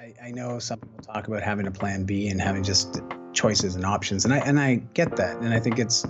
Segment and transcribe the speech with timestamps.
[0.00, 3.02] I, I know some people talk about having a plan B and having just
[3.34, 6.06] choices and options, and I and I get that, and I think it's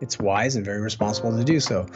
[0.00, 1.86] it's wise and very responsible to do so,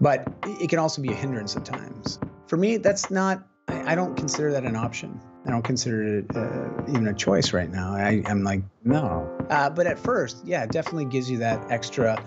[0.00, 2.18] but it can also be a hindrance at times.
[2.46, 3.46] For me, that's not.
[3.68, 5.20] I, I don't consider that an option.
[5.44, 7.92] I don't consider it uh, even a choice right now.
[7.94, 9.30] I, am like, no.
[9.50, 12.24] Uh, but at first, yeah, it definitely gives you that extra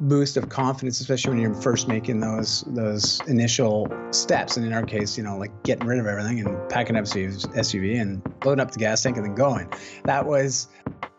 [0.00, 4.56] boost of confidence, especially when you're first making those those initial steps.
[4.56, 8.00] And in our case, you know, like getting rid of everything and packing up SUV
[8.00, 9.72] and loading up the gas tank and then going.
[10.04, 10.68] That was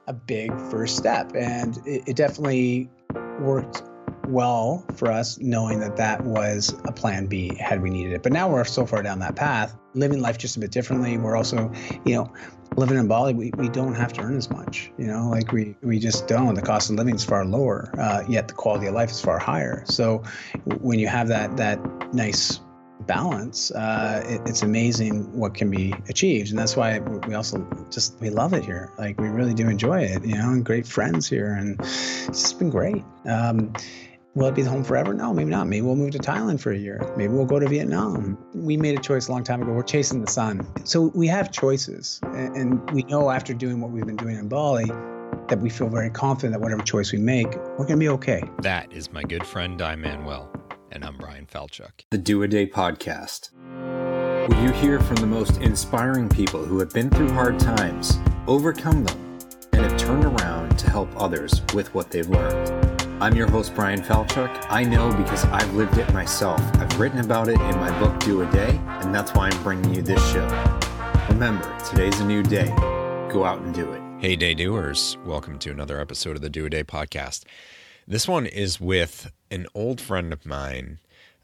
[0.07, 2.89] a big first step, and it, it definitely
[3.39, 3.83] worked
[4.27, 8.23] well for us knowing that that was a plan B had we needed it.
[8.23, 11.17] But now we're so far down that path, living life just a bit differently.
[11.17, 11.71] We're also,
[12.05, 12.33] you know,
[12.75, 15.75] living in Bali, we, we don't have to earn as much, you know, like we,
[15.81, 16.55] we just don't.
[16.55, 19.39] The cost of living is far lower, uh, yet the quality of life is far
[19.39, 19.83] higher.
[19.85, 20.23] So
[20.81, 21.79] when you have that, that
[22.13, 22.59] nice
[23.01, 26.49] balance, uh, it, it's amazing what can be achieved.
[26.49, 28.91] And that's why we also just, we love it here.
[28.97, 31.53] Like we really do enjoy it, you know, and great friends here.
[31.53, 33.03] And it's just been great.
[33.25, 33.73] Um,
[34.35, 35.13] Will it be the home forever?
[35.13, 35.65] No, maybe not.
[35.67, 37.01] Maybe we'll move to Thailand for a year.
[37.15, 38.37] Maybe we'll go to Vietnam.
[38.53, 39.71] We made a choice a long time ago.
[39.71, 40.67] We're chasing the sun.
[40.83, 42.19] So we have choices.
[42.21, 44.91] And we know after doing what we've been doing in Bali
[45.47, 48.43] that we feel very confident that whatever choice we make, we're going to be okay.
[48.61, 50.51] That is my good friend, Di Manuel.
[50.91, 51.91] And I'm Brian Falchuk.
[52.11, 53.51] The Do a Day podcast.
[54.49, 59.05] Will you hear from the most inspiring people who have been through hard times, overcome
[59.05, 59.39] them,
[59.71, 62.94] and have turned around to help others with what they've learned?
[63.21, 64.65] I'm your host, Brian Falchuk.
[64.69, 66.59] I know because I've lived it myself.
[66.75, 69.93] I've written about it in my book, Do a Day, and that's why I'm bringing
[69.93, 70.45] you this show.
[71.29, 72.67] Remember, today's a new day.
[73.31, 74.01] Go out and do it.
[74.19, 75.17] Hey, day doers.
[75.23, 77.45] Welcome to another episode of the Do a Day podcast.
[78.05, 80.99] This one is with an old friend of mine.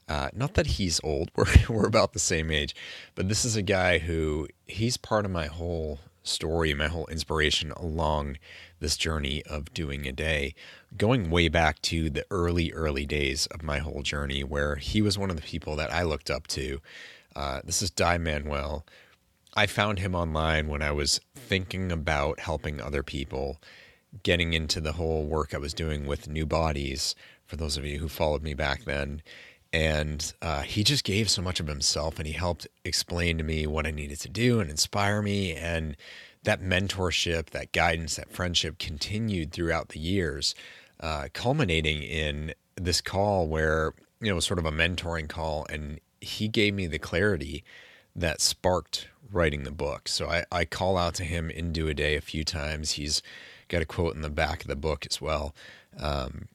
[0.06, 2.76] Uh, not that he's old, we're, we're about the same age,
[3.14, 7.70] but this is a guy who he's part of my whole story, my whole inspiration
[7.72, 8.38] along
[8.80, 10.54] this journey of doing a day,
[10.96, 15.18] going way back to the early, early days of my whole journey, where he was
[15.18, 16.80] one of the people that I looked up to.
[17.34, 18.84] Uh, this is Di Manuel.
[19.54, 23.60] I found him online when I was thinking about helping other people,
[24.22, 27.14] getting into the whole work I was doing with new bodies.
[27.46, 29.22] For those of you who followed me back then,
[29.72, 33.66] and uh, he just gave so much of himself and he helped explain to me
[33.66, 35.54] what I needed to do and inspire me.
[35.54, 35.96] And
[36.42, 40.54] that mentorship, that guidance, that friendship continued throughout the years,
[41.00, 45.66] uh, culminating in this call where, you know, it was sort of a mentoring call.
[45.70, 47.64] And he gave me the clarity
[48.14, 50.06] that sparked writing the book.
[50.08, 52.92] So I, I call out to him in Do a Day a few times.
[52.92, 53.22] He's
[53.68, 55.54] got a quote in the back of the book as well.
[55.98, 56.48] Um,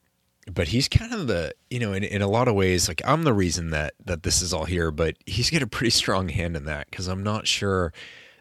[0.53, 3.24] but he's kind of the you know in, in a lot of ways like i'm
[3.24, 6.56] the reason that that this is all here but he's got a pretty strong hand
[6.56, 7.94] in that because i'm not sure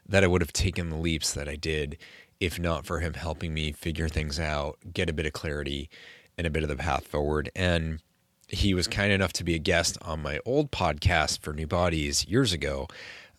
[0.08, 1.98] that i would have taken the leaps that i did
[2.40, 5.88] if not for him helping me figure things out get a bit of clarity
[6.36, 7.50] and a bit of the path forward.
[7.56, 8.02] And
[8.46, 12.26] he was kind enough to be a guest on my old podcast for new bodies
[12.26, 12.88] years ago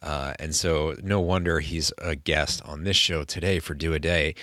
[0.01, 4.00] uh, and so no wonder he's a guest on this show today for do a
[4.00, 4.35] day.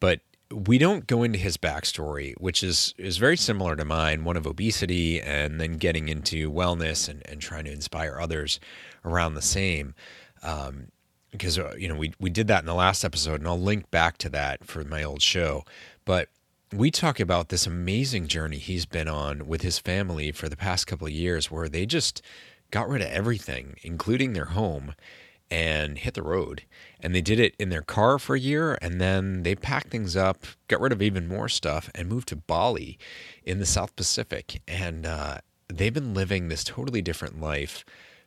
[0.00, 0.20] But
[0.52, 4.46] we don't go into his backstory, which is is very similar to mine, one of
[4.46, 8.60] obesity and then getting into wellness and, and trying to inspire others
[9.04, 9.94] around the same.
[10.42, 10.88] Um,
[11.30, 13.90] because uh, you know we we did that in the last episode, and I'll link
[13.90, 15.64] back to that for my old show.
[16.04, 16.28] But
[16.72, 20.86] we talk about this amazing journey he's been on with his family for the past
[20.86, 22.22] couple of years, where they just
[22.70, 24.94] got rid of everything, including their home,
[25.50, 26.62] and hit the road.
[27.02, 30.16] And they did it in their car for a year, and then they packed things
[30.16, 32.98] up, got rid of even more stuff, and moved to Bali
[33.44, 34.62] in the South Pacific.
[34.68, 37.84] And uh, they've been living this totally different life,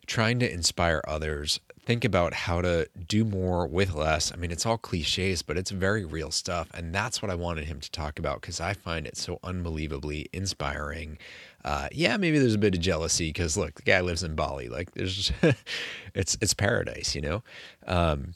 [0.07, 4.31] trying to inspire others, think about how to do more with less.
[4.31, 6.69] I mean, it's all cliches, but it's very real stuff.
[6.73, 10.27] And that's what I wanted him to talk about because I find it so unbelievably
[10.33, 11.17] inspiring
[11.65, 14.69] uh, yeah, maybe there's a bit of jealousy because look, the guy lives in Bali.
[14.69, 15.31] Like, there's,
[16.13, 17.43] it's it's paradise, you know.
[17.87, 18.35] Um,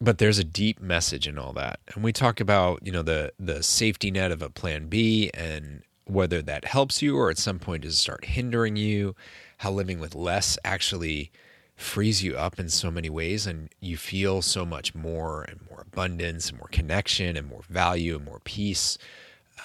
[0.00, 3.32] but there's a deep message in all that, and we talk about you know the
[3.38, 7.58] the safety net of a plan B and whether that helps you or at some
[7.58, 9.14] point does start hindering you.
[9.58, 11.32] How living with less actually
[11.76, 15.80] frees you up in so many ways, and you feel so much more and more
[15.80, 18.98] abundance and more connection and more value and more peace.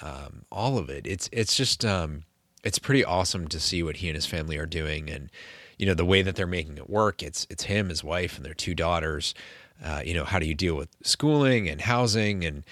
[0.00, 1.06] Um, all of it.
[1.06, 1.84] It's it's just.
[1.84, 2.24] Um,
[2.64, 5.30] it's pretty awesome to see what he and his family are doing and
[5.78, 8.46] you know the way that they're making it work it's it's him his wife and
[8.46, 9.34] their two daughters
[9.82, 12.64] uh, you know how do you deal with schooling and housing and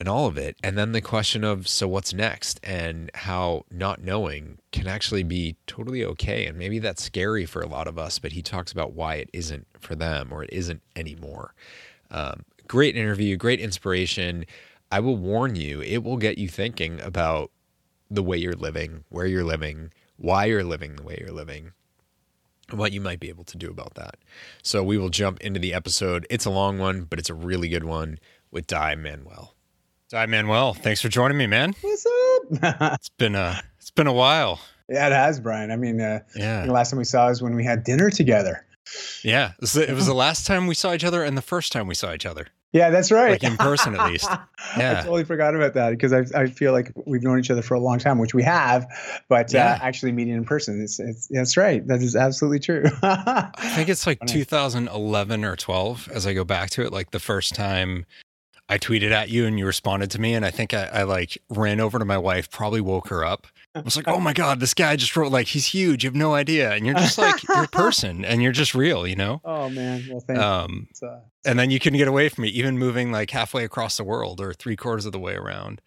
[0.00, 0.56] and all of it.
[0.62, 2.60] And then the question of, so what's next?
[2.62, 6.46] And how not knowing can actually be totally okay.
[6.46, 9.30] And maybe that's scary for a lot of us, but he talks about why it
[9.32, 11.54] isn't for them or it isn't anymore.
[12.10, 14.44] Um, great interview, great inspiration.
[14.90, 17.50] I will warn you, it will get you thinking about
[18.10, 21.72] the way you're living, where you're living, why you're living the way you're living,
[22.70, 24.16] what you might be able to do about that.
[24.62, 26.26] So we will jump into the episode.
[26.30, 28.18] It's a long one, but it's a really good one
[28.50, 29.54] with Di Manuel.
[30.10, 31.74] Di Manuel, thanks for joining me, man.
[31.80, 32.94] What's up?
[32.94, 34.60] it's been a it's been a while.
[34.88, 35.70] Yeah, it has, Brian.
[35.70, 36.64] I mean, uh, yeah.
[36.64, 38.64] The last time we saw was when we had dinner together.
[39.22, 41.42] Yeah, it was, the, it was the last time we saw each other and the
[41.42, 42.48] first time we saw each other.
[42.72, 43.30] Yeah, that's right.
[43.30, 44.28] Like in person, at least.
[44.76, 44.98] Yeah.
[44.98, 47.72] I totally forgot about that because I, I feel like we've known each other for
[47.74, 48.86] a long time, which we have,
[49.30, 49.72] but uh, Yeah.
[49.72, 51.86] uh, actually meeting in person, it's, it's that's right.
[51.86, 52.84] That is absolutely true.
[53.02, 54.32] I think it's like Funny.
[54.32, 56.92] 2011 or 12 as I go back to it.
[56.92, 58.04] Like the first time
[58.68, 60.34] I tweeted at you and you responded to me.
[60.34, 63.46] And I think I, I like ran over to my wife, probably woke her up.
[63.74, 66.02] I was like, oh my God, this guy just wrote like, he's huge.
[66.02, 66.72] You have no idea.
[66.72, 69.40] And you're just like, you're a person and you're just real, you know?
[69.44, 70.86] oh man, well thank Um, you.
[70.90, 73.96] It's, uh, and then you can get away from me, even moving like halfway across
[73.96, 75.80] the world or three quarters of the way around.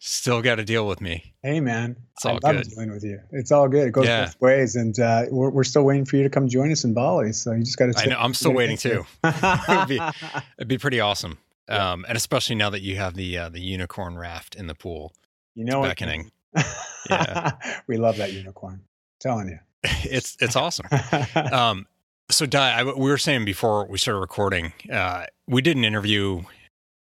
[0.00, 1.34] Still got to deal with me.
[1.42, 2.68] hey man, It's all I love good.
[2.70, 3.20] dealing with you.
[3.32, 3.88] It's all good.
[3.88, 4.26] It goes Yeah.
[4.26, 6.94] both ways, and uh, we're we're still waiting for you to come join us in
[6.94, 7.32] Bali.
[7.32, 8.00] So you just got to.
[8.00, 8.16] I know.
[8.18, 9.04] I'm still waiting too.
[9.24, 10.00] It'd be-
[10.58, 11.38] It'd be pretty awesome.
[11.68, 15.12] Um, and especially now that you have the uh, the unicorn raft in the pool.
[15.56, 15.88] you know what?
[15.88, 16.30] beckoning.
[17.86, 18.82] we love that unicorn.
[19.20, 19.58] telling you.
[20.04, 20.86] it's it's awesome.
[21.52, 21.86] Um,
[22.30, 26.42] so Di, I, we were saying before we started recording, uh, we did an interview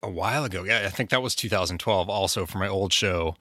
[0.01, 0.63] a while ago.
[0.63, 3.35] Yeah, I think that was 2012, also for my old show.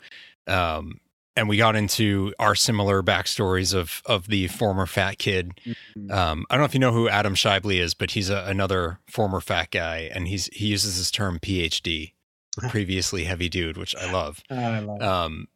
[0.48, 1.00] Um,
[1.36, 5.60] and we got into our similar backstories of of the former fat kid.
[5.96, 6.10] Mhm.
[6.10, 8.98] Um, I don't know if you know who Adam Shibley is, but he's a, another
[9.06, 12.12] former fat guy, and he's he uses this term PhD,
[12.70, 14.42] previously heavy dude, which I love.
[14.50, 15.02] I love.
[15.02, 15.48] Um,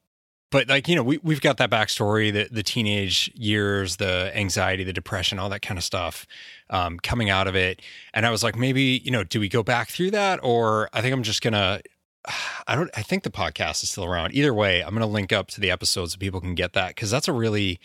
[0.50, 4.84] but like you know, we we've got that backstory, the the teenage years, the anxiety,
[4.84, 6.26] the depression, all that kind of stuff,
[6.70, 7.80] um, coming out of it.
[8.14, 11.00] And I was like, maybe you know, do we go back through that, or I
[11.00, 11.80] think I'm just gonna.
[12.66, 12.90] I don't.
[12.96, 14.34] I think the podcast is still around.
[14.34, 17.10] Either way, I'm gonna link up to the episodes so people can get that because
[17.10, 17.80] that's a really,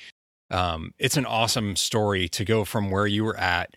[0.52, 3.74] um, it's an awesome story to go from where you were at,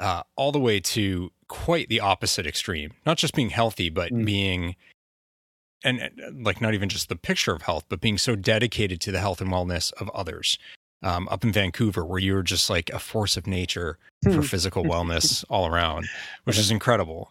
[0.00, 2.90] uh, all the way to quite the opposite extreme.
[3.06, 4.24] Not just being healthy, but Mm.
[4.24, 4.76] being
[5.84, 9.12] and and, like not even just the picture of health, but being so dedicated to
[9.12, 10.58] the health and wellness of others.
[11.02, 14.84] Um, up in Vancouver, where you were just like a force of nature for physical
[14.84, 16.08] wellness all around,
[16.44, 17.30] which is incredible.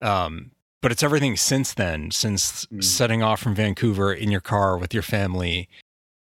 [0.00, 2.82] Um, but it's everything since then, since Mm.
[2.82, 5.68] setting off from Vancouver in your car with your family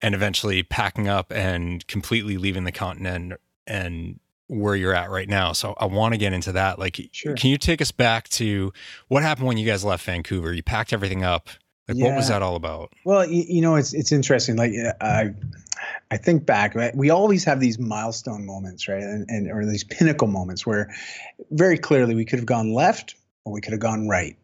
[0.02, 3.34] and eventually packing up and completely leaving the continent
[3.66, 5.54] and where you're at right now.
[5.54, 6.78] So I want to get into that.
[6.80, 7.34] Like, Sure.
[7.36, 8.72] can you take us back to
[9.08, 10.54] what happened when you guys left Vancouver?
[10.54, 11.50] You packed everything up.
[11.88, 12.94] Like, what was that all about?
[13.06, 14.56] Well, you, you know, it's it's interesting.
[14.56, 14.72] Like
[15.02, 15.36] I,
[16.10, 16.74] I think back.
[16.74, 16.96] Right?
[16.96, 19.04] We always have these milestone moments, right?
[19.04, 20.92] And, and or these pinnacle moments where,
[21.52, 23.16] very clearly, we could have gone left
[23.46, 24.36] or we could have gone right,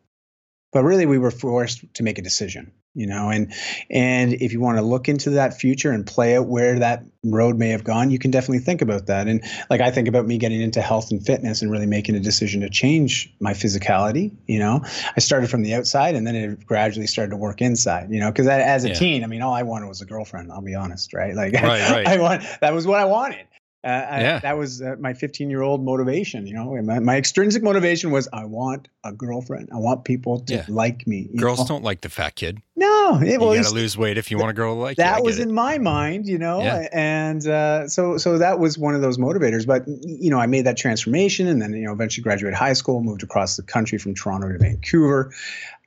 [0.71, 2.71] but really we were forced to make a decision.
[2.93, 3.53] You know, and
[3.89, 7.57] and if you want to look into that future and play out where that road
[7.57, 9.27] may have gone, you can definitely think about that.
[9.27, 12.19] And like I think about me getting into health and fitness and really making a
[12.19, 14.31] decision to change my physicality.
[14.47, 14.81] You know,
[15.15, 18.29] I started from the outside and then it gradually started to work inside, you know,
[18.31, 18.93] because as a Yeah.
[18.95, 21.33] teen, I mean, all I wanted was a girlfriend, I'll be honest, right?
[21.33, 22.07] Like, Right, right.
[22.07, 23.45] I want, that was what I wanted.
[23.83, 24.39] Uh, I- Yeah.
[24.39, 28.27] that was uh, my 15 year old motivation, you know, my, my extrinsic motivation was
[28.31, 29.69] I want a girlfriend.
[29.73, 30.65] I want people to Yeah.
[30.67, 31.29] like me.
[31.35, 31.65] Girls know?
[31.65, 32.61] don't like the fat kid.
[32.75, 35.03] No, it You got to lose weight if you want a girl to like you.
[35.03, 35.43] That was it.
[35.47, 36.87] in my mind, you know, Yeah.
[36.93, 39.65] and uh, so so that was one of those motivators.
[39.65, 43.01] But you know, I made that transformation, and then you know, eventually graduated high school,
[43.03, 45.31] moved across the country from Toronto to Vancouver.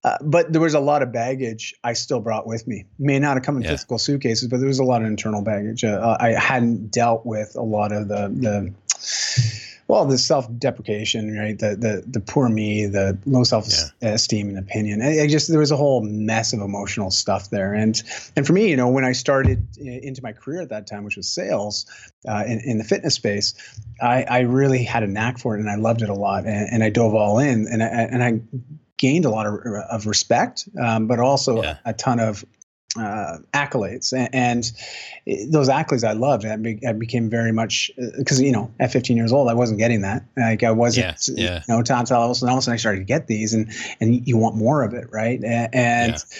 [0.04, 2.84] Uh, but there was a lot of baggage I still brought with me.
[2.98, 3.70] May not have come in Yeah.
[3.70, 5.82] physical suitcases, but there was a lot of internal baggage.
[5.82, 8.72] Uh, I hadn't dealt with a lot of the the
[9.86, 11.58] well, the self-deprecation, right?
[11.58, 15.02] The the the poor me, the low self-esteem and opinion.
[15.02, 18.02] I, I just there was a whole mess of emotional stuff there, and
[18.36, 21.16] and for me, you know, when I started into my career at that time, which
[21.16, 21.86] was sales
[22.26, 23.54] uh, in in the fitness space,
[24.00, 26.68] I I really had a knack for it, and I loved it a lot, and,
[26.72, 28.40] and I dove all in, and I and I
[28.96, 29.54] gained a lot of
[29.90, 31.78] of respect, um, but also Yeah.
[31.84, 32.44] a ton of
[32.96, 36.44] uh, accolades and, and those accolades I loved.
[36.44, 39.78] I, be, I became very much because you know at 15 years old I wasn't
[39.80, 40.24] getting that.
[40.36, 41.62] Like I wasn't, Yeah, yeah.
[41.66, 43.68] you know, talent levels, and all of a sudden I started to get these, and
[44.00, 45.42] and you want more of it, right?
[45.42, 46.38] And, and Yeah.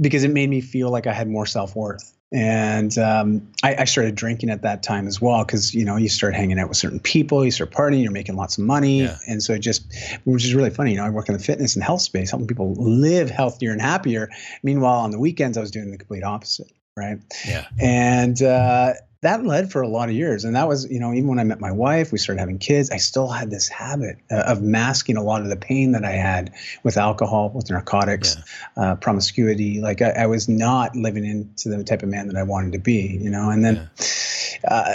[0.00, 2.16] because it made me feel like I had more self worth.
[2.32, 6.08] And um, I, I, started drinking at that time as well because you know you
[6.08, 9.18] start hanging out with certain people, you start partying, you're making lots of money, yeah.
[9.26, 9.92] and so it just
[10.24, 10.92] which is really funny.
[10.92, 13.82] You know, I work in the fitness and health space, helping people live healthier and
[13.82, 14.30] happier.
[14.62, 17.18] Meanwhile, on the weekends, I was doing the complete opposite, right?
[17.44, 17.66] Yeah.
[17.80, 20.44] And uh, that led for a lot of years.
[20.44, 22.90] And that was, you know, even when I met my wife, we started having kids,
[22.90, 26.12] I still had this habit uh, of masking a lot of the pain that I
[26.12, 26.52] had
[26.84, 28.36] with alcohol, with narcotics,
[28.76, 28.82] yeah.
[28.82, 29.80] uh, promiscuity.
[29.80, 32.78] Like I, I, was not living into the type of man that I wanted to
[32.78, 33.90] be, you know, and then
[34.64, 34.68] yeah.
[34.68, 34.94] uh,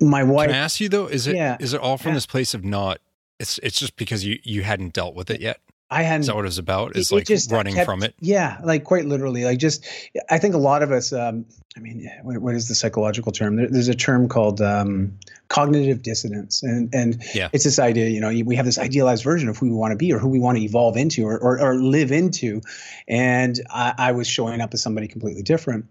[0.00, 0.48] my wife.
[0.48, 1.56] Can I ask you though, is it, yeah.
[1.58, 3.00] is it all from this place of not,
[3.40, 5.60] it's, it's just because you, you hadn't dealt with it yet?
[5.92, 6.22] I hadn't.
[6.22, 6.96] Is that what it was about?
[6.96, 8.14] Is like just running kept, from it?
[8.18, 9.44] Yeah, like quite literally.
[9.44, 9.86] Like just,
[10.30, 11.12] I think a lot of us.
[11.12, 11.44] Um,
[11.76, 13.56] I mean, what, what is the psychological term?
[13.56, 15.18] There, there's a term called um,
[15.48, 17.48] cognitive dissonance, and and yeah.
[17.52, 18.08] it's this idea.
[18.08, 20.28] You know, we have this idealized version of who we want to be, or who
[20.28, 22.62] we want to evolve into, or or, or live into,
[23.06, 25.86] and I, I, was showing up as somebody completely different.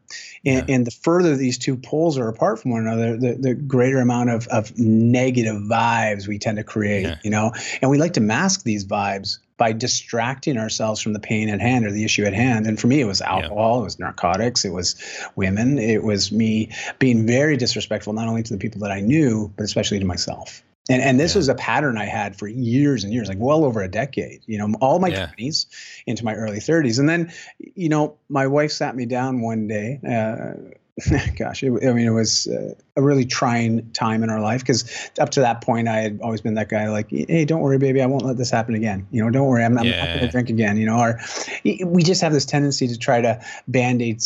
[0.46, 0.76] And, yeah.
[0.76, 4.32] and the further these two poles are apart from one another, the, the greater amount
[4.32, 7.04] of of negative vibes we tend to create.
[7.04, 7.16] Yeah.
[7.24, 11.48] You know, and we like to mask these vibes by distracting ourselves from the pain
[11.48, 12.66] at hand or the issue at hand.
[12.66, 13.82] And for me, it was alcohol, yeah.
[13.82, 14.96] it was narcotics, it was
[15.36, 19.54] women, it was me being very disrespectful, not only to the people that I knew,
[19.56, 20.64] but especially to myself.
[20.90, 21.40] And, and this yeah.
[21.40, 24.58] was a pattern I had for years and years, like well over a decade, you
[24.58, 25.30] know, all my yeah.
[25.38, 25.68] 20s
[26.08, 26.98] into my early 30s.
[26.98, 30.72] And then, you know, my wife sat me down one day, uh,
[31.38, 35.10] gosh, it, I mean, it was uh, a really trying time in our life because
[35.20, 38.02] up to that point, I had always been that guy like, hey, don't worry, baby,
[38.02, 39.08] I won't let this happen again.
[39.12, 40.78] You know, don't worry, I'm, I'm not going to drink again.
[40.78, 41.20] You know, or
[41.64, 44.22] we just have this tendency to try to band aid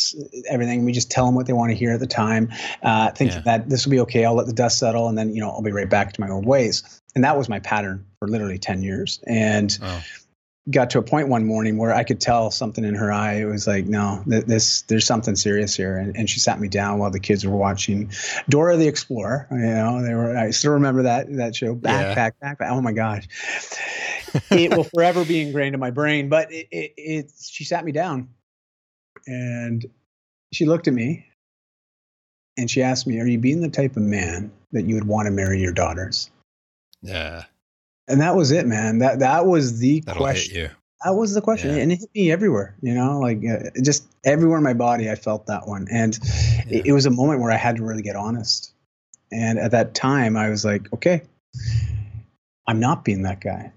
[0.49, 0.85] everything.
[0.85, 2.51] We just tell them what they want to hear at the time,
[2.83, 3.57] uh, thinking yeah.
[3.57, 4.25] that this will be okay.
[4.25, 6.29] I'll let the dust settle, and then you know, I'll be right back to my
[6.29, 7.01] old ways.
[7.15, 9.19] And that was my pattern for literally ten years.
[9.25, 10.01] And oh
[10.69, 13.33] got to a point one morning where I could tell something in her eye.
[13.33, 15.97] It was like, no, th- this there's something serious here.
[15.97, 18.11] And, and she sat me down while the kids were watching
[18.49, 19.47] Dora the Explorer.
[19.51, 20.35] You know, they were.
[20.35, 21.75] I still remember that that show.
[21.75, 22.15] Back, yeah.
[22.15, 23.27] back, back, Oh my gosh,
[24.51, 26.29] it will forever be ingrained in my brain.
[26.29, 28.29] But it, it, it, she sat me down,
[29.27, 29.85] and
[30.51, 31.27] she looked at me,
[32.57, 35.27] and she asked me, "Are you being the type of man that you would want
[35.27, 36.31] to marry your daughters?"
[37.03, 37.43] Yeah.
[38.07, 38.99] And that was it, man.
[38.99, 40.71] That that was the That'll question.
[41.03, 41.81] That was the question, yeah.
[41.81, 42.75] and it hit me everywhere.
[42.81, 46.79] You know, like uh, just everywhere in my body, I felt that one, and yeah.
[46.79, 48.73] it, it was a moment where I had to really get honest.
[49.31, 51.23] And at that time, I was like, okay,
[52.67, 53.71] I'm not being that guy.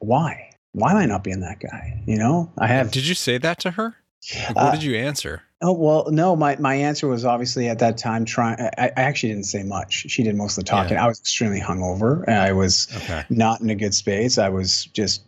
[0.00, 0.50] Why?
[0.72, 2.02] Why am I not being that guy?
[2.06, 2.90] You know, I have.
[2.90, 3.96] Did you say that to her?
[4.32, 5.42] Like, what uh, did you answer?
[5.60, 6.36] Oh well, no.
[6.36, 8.60] My my answer was obviously at that time trying.
[8.60, 10.06] I, I actually didn't say much.
[10.08, 10.94] She did most of the talking.
[10.94, 11.04] Yeah.
[11.04, 12.26] I was extremely hungover.
[12.28, 13.24] I was okay.
[13.28, 14.38] not in a good space.
[14.38, 15.24] I was just.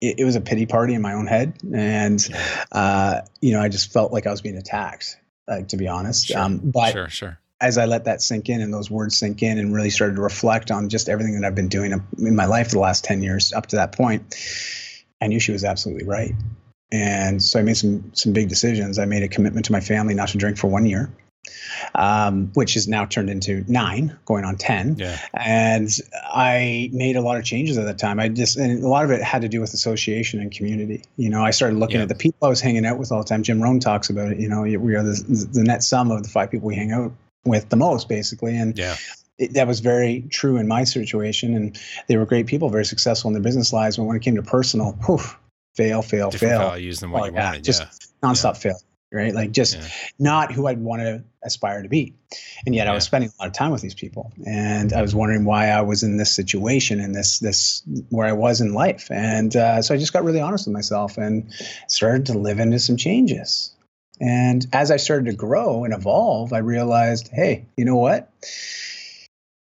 [0.00, 2.26] It, it was a pity party in my own head, and
[2.70, 5.16] uh, you know, I just felt like I was being attacked.
[5.48, 6.38] Like to be honest, sure.
[6.38, 7.38] Um, but sure, sure.
[7.60, 10.22] As I let that sink in and those words sink in, and really started to
[10.22, 13.22] reflect on just everything that I've been doing in my life for the last ten
[13.22, 14.36] years up to that point,
[15.20, 16.34] I knew she was absolutely right.
[16.90, 18.98] And so I made some some big decisions.
[18.98, 21.10] I made a commitment to my family not to drink for one year,
[21.94, 24.96] um, which has now turned into nine, going on ten.
[24.98, 25.18] Yeah.
[25.34, 28.18] And I made a lot of changes at that time.
[28.18, 31.02] I just and a lot of it had to do with association and community.
[31.16, 32.02] You know, I started looking yeah.
[32.02, 33.42] at the people I was hanging out with all the time.
[33.42, 34.40] Jim Rohn talks about it.
[34.40, 37.12] You know, we are the the net sum of the five people we hang out
[37.44, 38.56] with the most, basically.
[38.56, 38.96] And yeah.
[39.38, 41.78] It, that was very true in my situation, and
[42.08, 43.96] they were great people, very successful in their business lives.
[43.96, 45.38] But when it came to personal, poof,
[45.78, 46.68] fail, fail, Different fail.
[46.70, 47.62] values than what you wanted.
[47.62, 48.28] Just yeah.
[48.28, 48.72] nonstop yeah.
[48.72, 48.80] fail,
[49.12, 49.32] right?
[49.32, 49.88] Like just yeah.
[50.18, 52.14] not who I'd want to aspire to be.
[52.66, 55.14] And yet I was spending a lot of time with these people, and I was
[55.14, 59.08] wondering why I was in this situation and this this where I was in life.
[59.10, 61.50] And uh, so I just got really honest with myself and
[61.86, 63.72] started to live into some changes.
[64.20, 68.28] And as I started to grow and evolve, I realized, hey, you know what?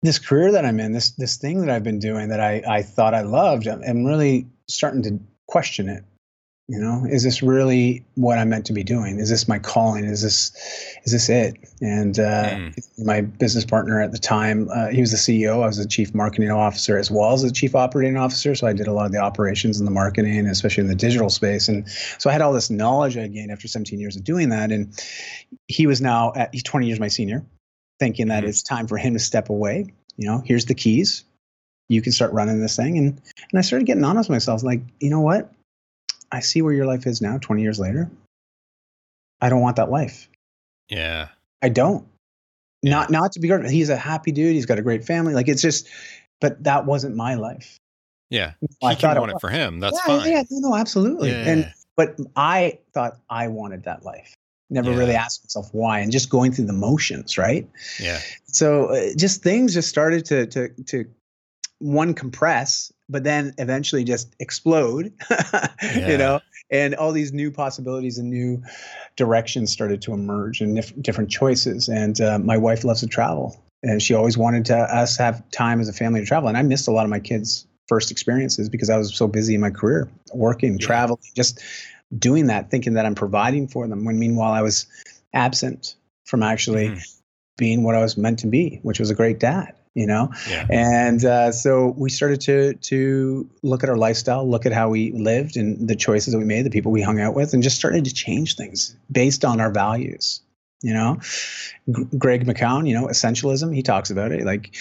[0.02, 2.82] This career that I'm in, this this thing that I've been doing that I, I
[2.82, 6.04] thought I loved, I'm really starting to question it
[6.68, 7.06] you know?
[7.10, 9.20] Is this really what i'm meant to be doing?
[9.20, 10.06] Is this my calling?
[10.06, 10.52] Is this
[11.04, 11.58] is this it?
[11.82, 13.06] And uh, mm.
[13.06, 16.16] my business partner at the time uh, he was the ceo i was the chief
[16.16, 18.56] marketing officer as well as the chief operating officer.
[18.56, 21.30] So i did a lot of the operations and the marketing especially in the digital
[21.30, 21.68] space.
[21.68, 24.72] And so i had all this knowledge i gained after 17 years of doing that.
[24.72, 24.94] And
[25.68, 27.46] he was now at he's 20 years my senior
[28.00, 28.48] thinking that mm.
[28.48, 29.94] it's time for him to step away.
[30.16, 31.26] You know here's the keys
[31.90, 32.98] you can start running this thing.
[32.98, 35.52] And and I started getting honest with myself, like, you know what?
[36.32, 38.10] I see where your life is now, 20 years later.
[39.42, 40.30] I don't want that life.
[40.90, 41.30] Yeah.
[41.62, 42.08] I don't.
[42.82, 42.92] Yeah.
[42.92, 45.34] Not not to be he's a happy dude, he's got a great family.
[45.34, 45.88] Like it's just
[46.42, 47.80] but that wasn't my life.
[48.30, 48.54] Yeah.
[48.84, 49.80] I thought want it, it, for him.
[49.80, 50.32] That's yeah, fine.
[50.32, 51.30] Yeah, no, no, absolutely.
[51.30, 51.48] Yeah.
[51.48, 54.34] And but I thought I wanted that life.
[54.70, 54.98] never Yeah.
[54.98, 57.70] really asked myself why, and just going through the motions, right?
[58.00, 58.20] Yeah.
[58.46, 61.06] So uh, just things just started to to to
[61.84, 66.10] one compress, but then eventually just explode, Yeah.
[66.10, 66.40] you know,
[66.72, 68.64] and all these new possibilities and new
[69.18, 71.90] directions started to emerge and dif- different choices.
[71.90, 75.82] And uh, my wife loves to travel, and she always wanted to us have time
[75.82, 76.48] as a family to travel.
[76.48, 79.54] And I missed a lot of my kids' first experiences because I was so busy
[79.54, 80.86] in my career, working, Yeah.
[80.86, 81.60] traveling, just
[82.18, 84.06] doing that, thinking that I'm providing for them.
[84.06, 84.86] When meanwhile I was
[85.34, 87.20] absent from actually Mhm.
[87.58, 89.74] being what I was meant to be, which was a great dad.
[89.96, 90.66] You know, Yeah.
[90.72, 95.12] and uh, so we started to to look at our lifestyle, look at how we
[95.12, 97.76] lived, and the choices that we made, the people we hung out with, and just
[97.76, 100.42] started to change things based on our values.
[100.82, 101.20] You know,
[101.96, 103.74] G- Greg McKeown, you know, essentialism.
[103.74, 104.76] He talks about it like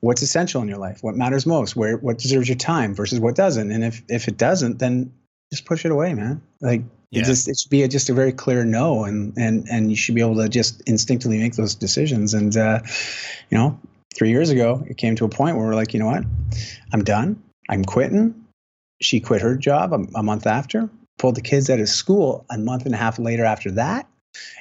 [0.00, 3.34] what's essential in your life, what matters most, where what deserves your time versus what
[3.34, 5.12] doesn't, and if if it doesn't, then
[5.52, 6.40] just push it away, man.
[6.62, 7.20] Like Yeah.
[7.20, 9.96] it just it should be a, just a very clear no, and and and you
[9.96, 12.32] should be able to just instinctively make those decisions.
[12.34, 12.80] And uh,
[13.50, 13.78] you know,
[14.16, 16.24] three years ago, it came to a point where we're like, you know what,
[16.92, 17.42] I'm done.
[17.68, 18.34] I'm quitting.
[19.00, 20.88] She quit her job a, a month after.
[21.18, 24.06] Pulled the kids out of school a month and a half later after that,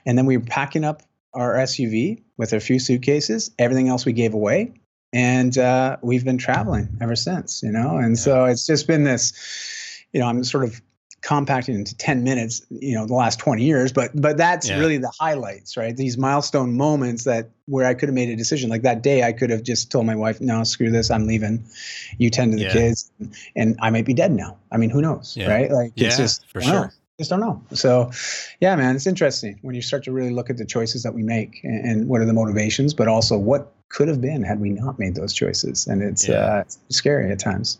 [0.05, 1.01] and then we were packing up
[1.33, 3.51] our SUV with a few suitcases.
[3.59, 4.73] Everything else we gave away,
[5.11, 7.61] and uh, we've been traveling ever since.
[7.61, 9.33] You know, and so it's just been this.
[10.13, 10.81] You know, I'm sort of
[11.25, 14.77] compacting into 10 minutes you know the last 20 years but but that's Yeah.
[14.77, 18.69] really the highlights right these milestone moments that where i could have made a decision
[18.69, 21.65] like that day i could have just told my wife no screw this i'm leaving
[22.19, 22.73] you tend to the Yeah.
[22.73, 23.11] kids
[23.55, 25.49] and i might be dead now i mean who knows Yeah.
[25.49, 26.81] right like it's just for I don't know.
[26.81, 26.93] sure.
[27.17, 28.11] just don't know so
[28.61, 31.23] yeah man it's interesting when you start to really look at the choices that we
[31.23, 34.69] make and, and what are the motivations but also what could have been had we
[34.69, 36.35] not made those choices and it's Yeah.
[36.35, 37.79] uh it's scary at times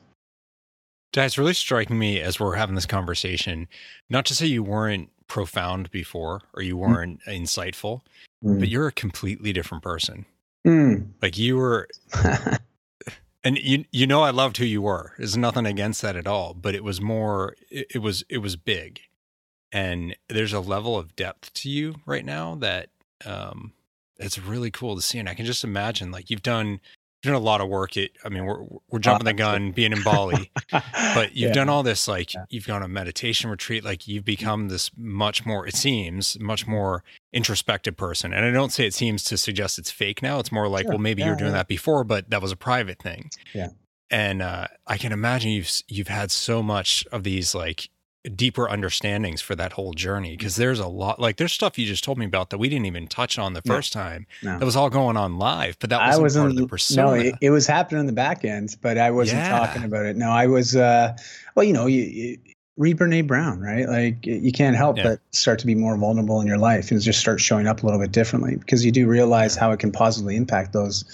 [1.23, 3.67] it's really striking me as we're having this conversation,
[4.09, 8.01] not to say you weren't profound before or you weren't insightful,
[8.41, 10.25] but you're a completely different person.
[10.65, 11.07] Mm.
[11.21, 11.87] Like you were
[13.43, 15.13] and you you know I loved who you were.
[15.17, 18.55] There's nothing against that at all, but it was more it, it was it was
[18.55, 19.01] big.
[19.71, 22.89] And there's a level of depth to you right now that
[23.25, 23.73] um
[24.17, 26.79] it's really cool to see and I can just imagine like you've done
[27.25, 30.01] done a lot of work it I mean we're we're jumping the gun being in
[30.03, 31.53] Bali, but you've Yeah.
[31.53, 32.45] done all this like Yeah.
[32.49, 36.65] you've gone on a meditation retreat like you've become this much more it seems much
[36.67, 40.51] more introspective person and i don't say it seems to suggest it's fake now it's
[40.51, 40.91] more like Sure.
[40.91, 41.57] well maybe you were Yeah, doing yeah.
[41.57, 43.69] that before but that was a private thing Yeah.
[44.09, 47.89] and uh, i can imagine you've you've had so much of these like
[48.35, 52.03] deeper understandings for that whole journey because there's a lot like there's stuff you just
[52.03, 53.73] told me about that we didn't even touch on the No.
[53.75, 54.57] first time No.
[54.57, 57.13] that was all going on live but that wasn't wasn't part of the persona No,
[57.13, 59.49] it, it was happening on the back end, but I wasn't Yeah.
[59.49, 60.15] talking about it.
[60.15, 60.75] No, I was.
[60.75, 61.15] Uh,
[61.55, 62.37] well, you know, you, you
[62.77, 63.87] read Brene Brown, right?
[63.87, 65.03] Like you can't help Yeah.
[65.03, 67.85] but start to be more vulnerable in your life and just start showing up a
[67.85, 71.05] little bit differently because you do realize how it can positively impact those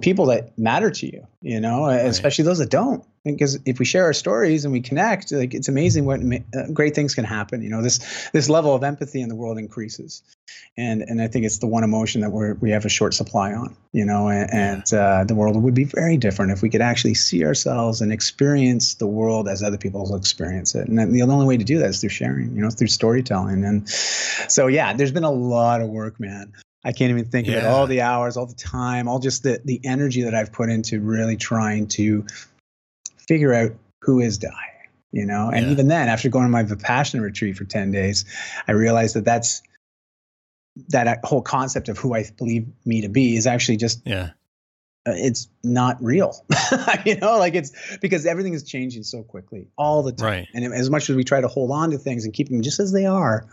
[0.00, 1.26] people that matter to you.
[1.42, 3.04] You know, especially those that don't.
[3.24, 6.94] Because if we share our stories and we connect, like it's amazing what uh, great
[6.94, 7.62] things can happen.
[7.62, 10.22] You know, this this level of empathy in the world increases
[10.76, 13.52] and and I think it's the one emotion that we're we have a short supply
[13.52, 16.80] on, you know, and, and uh, the world would be very different if we could
[16.80, 20.88] actually see ourselves and experience the world as other people experience it.
[20.88, 23.64] And the only way to do that is through sharing, you know, through storytelling.
[23.64, 26.52] And so yeah, there's been a lot of work, man.
[26.88, 27.70] I can't even think about Yeah.
[27.70, 31.00] all the hours, all the time, all just the the energy that I've put into
[31.00, 32.24] really trying to
[33.28, 33.72] figure out
[34.02, 34.48] who is Di
[35.12, 35.50] you know?
[35.50, 35.72] And Yeah.
[35.72, 38.24] even then after going on my vipassana retreat for 10 days
[38.66, 39.62] i realized that that's
[40.88, 44.30] that whole concept of who i believe me to be is actually just yeah.
[45.06, 46.44] uh, it's not real.
[47.06, 50.26] You know like it's because everything is changing so quickly all the time.
[50.26, 50.48] Right.
[50.54, 52.80] And as much as we try to hold on to things and keep them just
[52.80, 53.46] as they are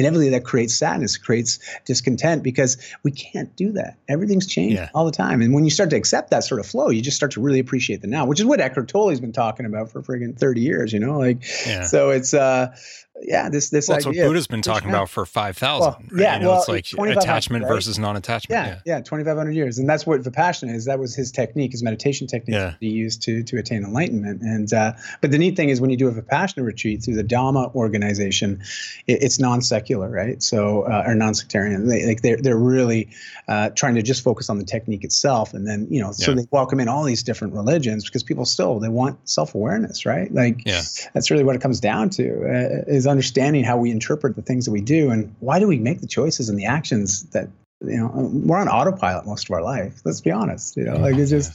[0.00, 3.96] inevitably that creates sadness creates discontent because we can't do that.
[4.08, 4.88] Everything's changing Yeah.
[4.94, 5.42] all the time.
[5.42, 7.60] And when you start to accept that sort of flow you just start to really
[7.60, 10.92] appreciate the now which is what Eckhart Tolle's been talking about for friggin' 30 years
[10.92, 11.82] you know like yeah.
[11.84, 12.74] so it's uh
[13.22, 15.80] yeah this this well, that's what Buddha's been talking about for 5,000.
[15.80, 16.20] Well, right?
[16.20, 17.68] yeah, You know, well, it's like 2500, attachment right?
[17.74, 18.66] versus non attachment.
[18.66, 20.84] yeah, yeah, 2,500 years, and that's what Vipassana is.
[20.86, 22.70] That was his technique, his meditation technique Yeah.
[22.70, 24.42] that he used to to attain enlightenment.
[24.42, 27.24] And uh, but the neat thing is when you do a Vipassana retreat through the
[27.24, 28.60] Dhamma organization,
[29.06, 30.42] it, it's non secular, right?
[30.42, 31.88] So uh, or non sectarian.
[31.88, 33.08] They, like they're they're really
[33.48, 36.36] uh, trying to just focus on the technique itself, and then you know, so Yeah.
[36.38, 40.32] they welcome in all these different religions because people still they want self awareness, right?
[40.32, 40.82] Like Yeah.
[41.14, 44.64] that's really what it comes down to uh, is understanding how we interpret the things
[44.64, 47.48] that we do and why do we make the choices and the actions that
[47.82, 51.16] you know we're on autopilot most of our life let's be honest you know like
[51.16, 51.52] it's just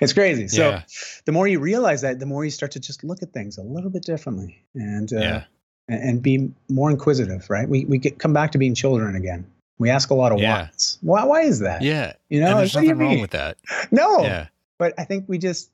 [0.00, 0.82] it's crazy so Yeah.
[1.26, 3.62] the more you realize that the more you start to just look at things a
[3.62, 5.44] little bit differently and uh, Yeah.
[5.88, 7.68] and, be more inquisitive, right?
[7.68, 9.46] We we get come back to being children again.
[9.78, 10.62] We ask a lot of Yeah.
[10.62, 10.98] whys.
[11.02, 11.82] Why why is that?
[11.82, 12.14] Yeah.
[12.30, 13.58] You know, and there's nothing wrong with that.
[13.90, 14.48] No, Yeah.
[14.78, 15.70] but I think we just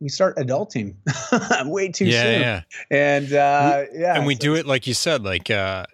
[0.00, 0.94] we start adulting
[1.70, 2.22] way too yeah.
[2.22, 2.40] soon.
[2.40, 2.62] Yeah.
[2.90, 5.86] And uh, yeah, and we so- do it like you said, like uh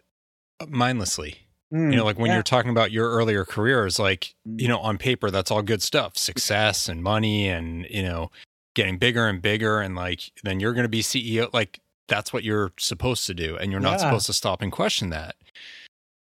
[0.69, 1.37] mindlessly.
[1.73, 2.35] Mm, You know, like when yeah.
[2.35, 4.61] you're talking about your earlier careers, like, Mm.
[4.61, 8.31] you know, on paper, that's all good stuff success and money and, you know,
[8.75, 9.81] getting bigger and bigger.
[9.81, 11.49] And like, then you're going to be CEO.
[11.53, 13.57] Like, that's what you're supposed to do.
[13.57, 13.97] And you're not Yeah.
[14.09, 15.37] supposed to stop and question that.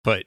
[0.04, 0.26] But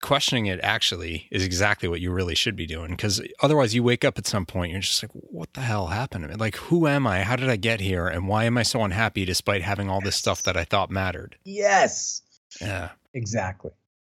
[0.00, 2.96] questioning it actually is exactly what you really should be doing.
[2.96, 6.24] Cause otherwise, you wake up at some point, you're just like, what the hell happened
[6.24, 6.34] to me?
[6.36, 7.22] Like, who am I?
[7.22, 8.06] How did I get here?
[8.08, 11.36] And why am I so unhappy despite having all this stuff that I thought mattered?
[11.44, 12.22] yes,
[12.60, 12.90] Yeah.
[13.14, 13.70] exactly,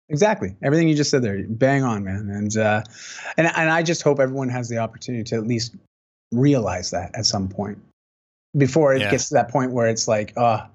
[0.09, 0.55] exactly.
[0.63, 2.29] Everything you just said there, bang on, man.
[2.29, 2.81] And uh,
[3.37, 5.75] and and I just hope everyone has the opportunity to at least
[6.31, 7.77] realize that at some point
[8.57, 9.11] before it Yeah.
[9.11, 10.65] gets to that point where it's like, oh,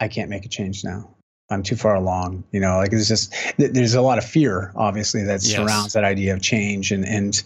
[0.00, 1.10] I can't make a change now.
[1.50, 2.44] I'm too far along.
[2.52, 5.56] You know, like it's just there's a lot of fear, obviously, that Yes.
[5.56, 6.92] surrounds that idea of change.
[6.92, 7.42] And and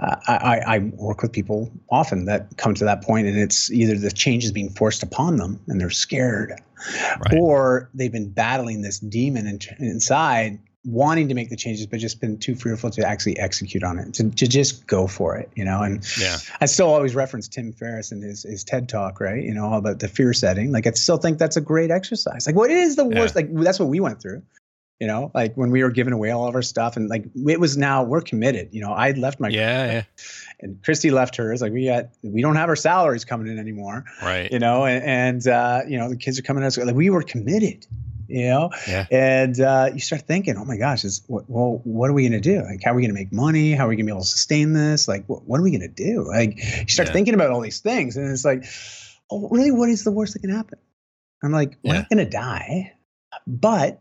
[0.00, 3.70] uh, I, I I work with people often that come to that point, and it's
[3.70, 6.60] either the change is being forced upon them, and they're scared,
[7.20, 7.38] Right.
[7.38, 12.20] or they've been battling this demon in, inside, wanting to make the changes, but just
[12.20, 15.64] been too fearful to actually execute on it, to, to just go for it, you
[15.64, 15.82] know.
[15.82, 16.36] And Yeah.
[16.60, 19.42] I still always reference Tim Ferriss and his his TED talk, right?
[19.42, 20.72] You know, all about the fear setting.
[20.72, 22.46] Like I still think that's a great exercise.
[22.46, 23.34] Like what is the worst?
[23.34, 24.42] Like that's what we went through.
[25.00, 27.58] You know, like when we were giving away all of our stuff, and like it
[27.58, 28.68] was now we're committed.
[28.72, 29.86] You know, I left my Yeah.
[29.90, 30.02] Yeah.
[30.60, 31.60] and Christy left hers.
[31.62, 34.52] Like we got we don't have our salaries coming in anymore Right.
[34.52, 36.76] you know, and, and uh, you know the kids are coming out.
[36.76, 37.86] Like we were committed,
[38.28, 39.06] you know, Yeah.
[39.10, 42.40] and uh, you start thinking, oh my gosh, is what, well, what are we going
[42.40, 42.62] to do?
[42.62, 43.72] Like, how are we going to make money?
[43.72, 45.06] How are we going to be able to sustain this?
[45.08, 46.26] Like, what, what are we going to do?
[46.26, 47.12] Like, you start Yeah.
[47.12, 48.64] thinking about all these things, and it's like,
[49.30, 50.78] oh, really, what is the worst that can happen?
[51.42, 52.00] I'm like, we're Yeah.
[52.00, 52.92] not going to die,
[53.46, 54.00] but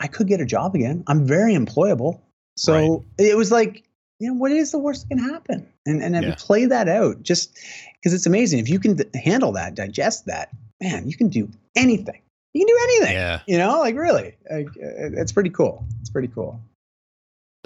[0.00, 1.04] I could get a job again.
[1.06, 2.20] I'm very employable,
[2.56, 3.84] so it was like.
[4.22, 5.66] You know, what is the worst that can happen?
[5.86, 6.34] And and, Yeah.
[6.36, 7.54] play that out just
[7.94, 8.58] because it's amazing.
[8.58, 12.20] If you can handle that, digest that, man, you can do anything.
[12.54, 13.12] You can do anything.
[13.16, 13.40] Yeah.
[13.46, 15.84] You know, like really, like, uh, it's pretty cool.
[16.00, 16.60] It's pretty cool.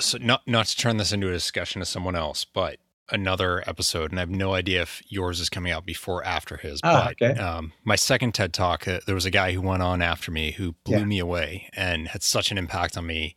[0.00, 2.78] so not not to turn this into a discussion to someone else, but
[3.10, 6.56] another episode, and I have no idea if yours is coming out before or after
[6.56, 6.80] his.
[6.82, 7.38] Oh, but okay.
[7.40, 10.52] um, my second TED talk, uh, there was a guy who went on after me
[10.52, 11.04] who blew Yeah.
[11.04, 13.36] me away and had such an impact on me.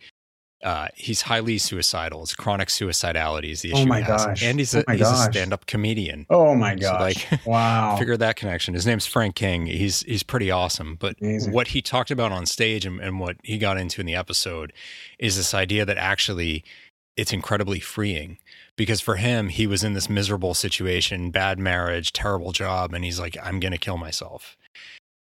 [0.63, 2.23] Uh, he's highly suicidal.
[2.23, 3.77] It's chronic suicidality is the issue.
[3.77, 3.89] Oh issue.
[3.89, 4.25] my he has.
[4.25, 4.43] gosh.
[4.43, 6.25] And he's Oh a my he's a stand up comedian.
[6.31, 6.99] Oh my So, gosh!
[7.31, 7.95] like, wow.
[7.97, 8.73] Figure that connection.
[8.73, 9.67] His name's Frank King.
[9.67, 10.95] He's he's pretty awesome.
[10.95, 11.53] But Amazing.
[11.53, 14.73] what he talked about on stage and, and what he got into in the episode
[15.19, 16.63] is this idea that actually
[17.15, 18.37] it's incredibly freeing
[18.75, 23.19] because for him he was in this miserable situation, bad marriage, terrible job, and he's
[23.19, 24.57] like, I'm gonna kill myself.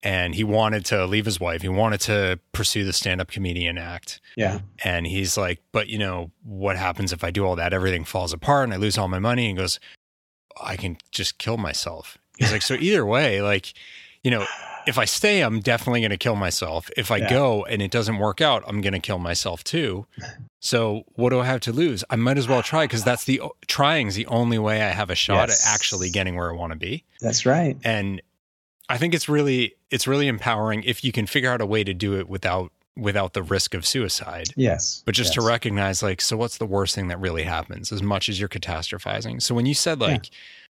[0.03, 1.61] And he wanted to leave his wife.
[1.61, 4.19] He wanted to pursue the stand-up comedian act.
[4.35, 4.59] yeah.
[4.83, 7.71] And he's like, but you know, what happens if I do all that?
[7.73, 9.47] Everything falls apart and I lose all my money.
[9.49, 9.79] And goes,
[10.59, 12.17] I can just kill myself.
[12.39, 13.73] He's like, so either way, like,
[14.23, 14.45] you know,
[14.87, 16.89] if I stay, I'm definitely going to kill myself.
[16.97, 17.29] If I Yeah.
[17.29, 20.07] go and it doesn't work out, I'm going to kill myself too.
[20.59, 22.03] So what do I have to lose?
[22.09, 25.11] I might as well try because that's the trying is the only way I have
[25.11, 25.67] a shot Yes.
[25.67, 27.03] at actually getting where I want to be.
[27.19, 27.77] That's right.
[27.83, 28.21] And
[28.91, 31.93] I think it's really it's really empowering if you can figure out a way to
[31.93, 35.01] do it without without the risk of suicide Yes.
[35.05, 38.27] but just to recognize like so what's the worst thing that really happens as much
[38.27, 40.07] as you're catastrophizing so when you said Yeah.
[40.07, 40.29] like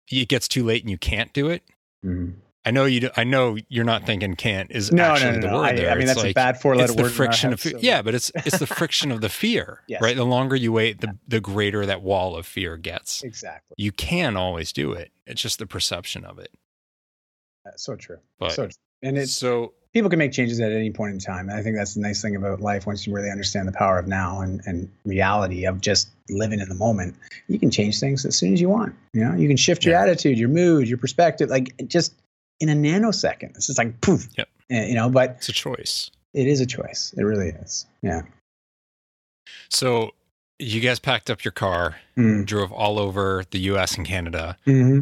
[0.09, 1.61] it gets too late and you can't do it
[2.03, 2.33] Mhm.
[2.65, 5.47] i know you do, i know you're not thinking can't is No, actually no, the
[5.47, 5.57] no.
[5.57, 6.99] word I, there I mean, It's that's a bad four-letter word.
[7.01, 9.83] it's the friction of fear so- yeah but it's it's the friction of the fear
[9.87, 10.01] Yes.
[10.01, 13.75] right the longer you wait the the greater that wall of fear gets Exactly.
[13.77, 16.49] you can always do it it's just the perception of it
[17.75, 18.17] so true.
[18.39, 18.73] But- so true.
[19.03, 21.49] And it's so people can make changes at any point in time.
[21.49, 23.99] And I think that's the nice thing about life once you really understand the power
[23.99, 27.15] of now and, and reality of just living in the moment.
[27.47, 28.95] You can change things as soon as you want.
[29.13, 30.01] You know, you can shift your Yeah.
[30.01, 32.13] attitude, your mood, your perspective, like just
[32.59, 33.55] in a nanosecond.
[33.55, 34.27] It's just like poof.
[34.35, 34.49] Yep.
[34.71, 37.13] And, you know, but it's a choice it is a choice.
[37.17, 37.85] It really is.
[38.01, 38.21] Yeah.
[39.69, 40.11] so
[40.59, 42.45] you guys packed up your car Mm.
[42.47, 45.01] drove all over the us and canada hmm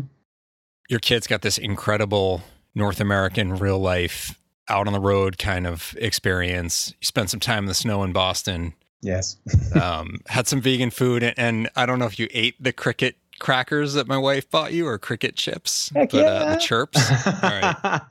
[0.90, 2.44] your kids got this incredible
[2.76, 6.94] North American real life out on the road kind of experience.
[7.00, 8.74] You spent some time in the snow in Boston,
[9.06, 9.38] Yes.
[9.82, 13.18] um, had some vegan food, and, and I don't know if you ate the cricket
[13.40, 17.00] crackers that my wife bought you or cricket chips, Heck but uh, the chirps.
[17.44, 18.02] right.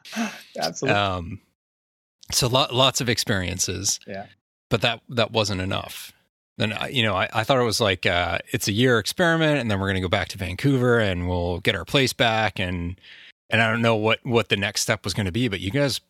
[0.58, 0.98] Absolutely.
[1.00, 1.40] Um,
[2.30, 3.98] so lot, lots of experiences.
[4.06, 4.26] Yeah.
[4.70, 6.12] But that that wasn't enough.
[6.56, 9.70] Then you know I, I thought it was like uh, it's a year experiment, and
[9.70, 12.98] then we're going to go back to Vancouver, and we'll get our place back, and
[13.54, 15.46] and I don't know what what the next step was going to be.
[15.46, 16.00] But you guys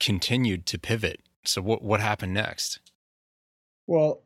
[0.00, 1.20] continued to pivot.
[1.44, 2.80] So what what happened next?
[3.86, 4.20] Well,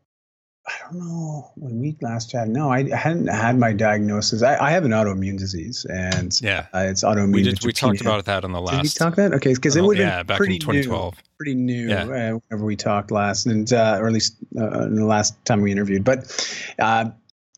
[0.67, 2.55] I don't know when we last chatted.
[2.55, 4.43] No, I hadn't had my diagnosis.
[4.43, 7.35] I, I have an autoimmune disease, and yeah, uh, it's autoimmune.
[7.35, 7.63] We did.
[7.63, 8.77] We talked about that on the last.
[8.77, 9.35] Did we talk that?
[9.35, 11.15] Okay, because it Oh, would yeah, back pretty in 2012.
[11.15, 11.91] New, pretty new.
[11.91, 12.05] Yeah.
[12.05, 15.61] Uh, whenever we talked last, and uh, or at least uh, in the last time
[15.61, 16.25] we interviewed, but.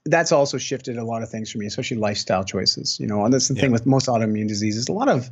[0.07, 2.99] That's also shifted a lot of things for me, especially lifestyle choices.
[3.01, 3.63] You know, and that's the Yeah.
[3.63, 4.89] thing with most autoimmune diseases.
[4.89, 5.31] A lot of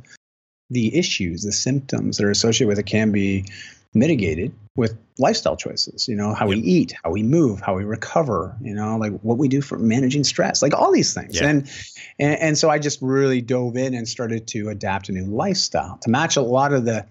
[0.69, 3.45] the issues, the symptoms that are associated with it can be
[3.93, 8.57] mitigated with lifestyle choices you know how we eat how we move how we recover
[8.59, 11.49] you know like what we do for managing stress like all these things Yeah.
[11.49, 11.71] and,
[12.17, 15.99] and and so i just really dove in and started to adapt a new lifestyle
[16.01, 17.05] to match a lot of the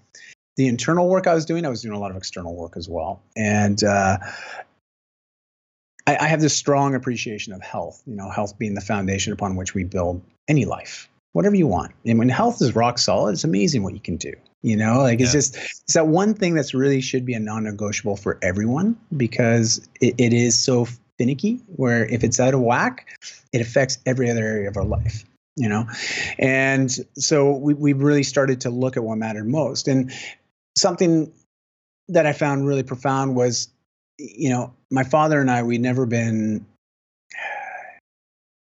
[0.57, 2.89] the internal work i was doing i was doing a lot of external work as
[2.89, 4.19] well and uh
[6.07, 9.57] I, I have this strong appreciation of health you know health being the foundation upon
[9.57, 11.93] which we build any life whatever you want.
[12.05, 15.21] And when health is rock solid it's amazing what you can do you know like
[15.21, 15.39] it's Yeah.
[15.39, 20.15] just it's that one thing that's really should be a non-negotiable for everyone because it,
[20.19, 20.87] it is so
[21.19, 23.07] finicky where if it's out of whack
[23.53, 25.87] it affects every other area of our life you know.
[26.39, 29.87] And so we, we really started to look at what mattered most.
[29.87, 30.11] And
[30.79, 31.31] something
[32.09, 33.69] that i found really profound was
[34.23, 36.65] you know my father and i we'd never been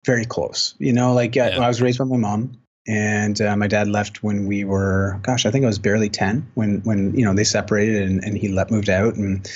[0.06, 1.60] very close you know like uh, Yeah.
[1.60, 2.52] i was raised by my mom
[2.90, 6.50] and uh, my dad left when we were gosh i think i was barely 10
[6.54, 9.14] when when you know they separated and, and he left moved out.
[9.14, 9.48] And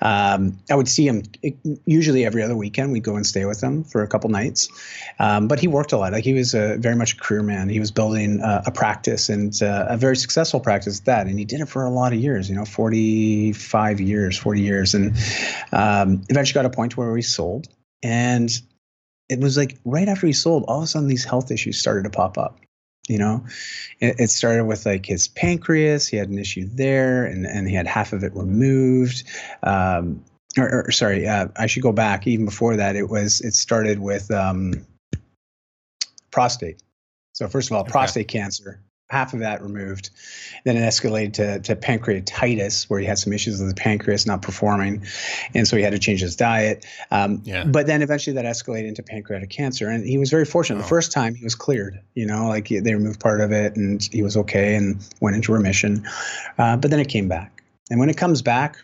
[0.00, 1.52] um, i would see him eh,
[1.86, 4.68] usually every other weekend we'd go and stay with him for a couple nights.
[5.18, 6.12] Um, but he worked a lot.
[6.12, 7.68] Like he was a, very much a career man.
[7.68, 11.26] He was building uh, a practice and uh, a very successful practice at that.
[11.26, 14.94] And he did it for a lot of years you know 45 years 40 years.
[14.94, 15.16] And
[15.72, 17.68] um, eventually got a point where we sold.
[18.02, 18.50] And
[19.28, 22.02] it was like right after he sold all of a sudden these health issues started
[22.04, 22.58] to pop up
[23.08, 23.44] you know?
[24.00, 27.74] It, it started with like his pancreas he had an issue there and, and he
[27.74, 29.24] had half of it removed.
[29.62, 30.24] Um,
[30.58, 32.26] or, or sorry uh, i should go back.
[32.26, 34.86] Even before that it was it started with um,
[36.30, 36.82] prostate.
[37.32, 37.90] So first of all Okay.
[37.90, 38.80] prostate cancer
[39.12, 40.08] half of that removed
[40.64, 44.40] then it escalated to, to pancreatitis where he had some issues with the pancreas not
[44.40, 45.04] performing
[45.54, 46.86] and so he had to change his diet.
[47.10, 47.64] Um, Yeah.
[47.64, 50.76] but then eventually that escalated into pancreatic cancer and he was very fortunate.
[50.76, 50.82] Wow.
[50.84, 53.76] the first time he was cleared you know like he- they removed part of it
[53.76, 56.06] and he was okay and went into remission.
[56.58, 57.62] Uh, but then it came back.
[57.90, 58.76] And when it comes back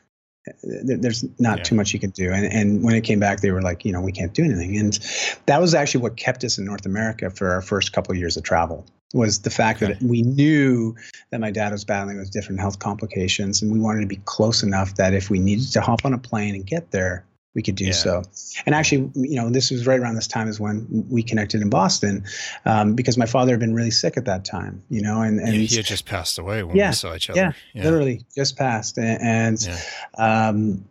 [0.63, 1.65] there's not Yeah.
[1.65, 2.31] too much you can do.
[2.33, 4.77] And, and when it came back they were like you know we can't do anything.
[4.77, 4.99] And
[5.47, 8.37] that was actually what kept us in north america for our first couple of years
[8.37, 9.95] of travel was the fact Okay.
[9.95, 10.95] that we knew
[11.31, 14.63] that my dad was battling with different health complications and we wanted to be close
[14.63, 17.75] enough that if we needed to hop on a plane and get there we could
[17.75, 17.93] do Yeah.
[17.93, 18.23] so
[18.67, 21.71] and actually you know this was right around this time is when we connected in
[21.71, 22.23] boston
[22.67, 25.55] um, because my father had been really sick at that time you know and, and
[25.55, 27.55] Yeah, he had just passed away when Yeah, we saw each other.
[27.75, 30.49] yeah, literally just passed and, and Yeah.
[30.49, 30.85] um,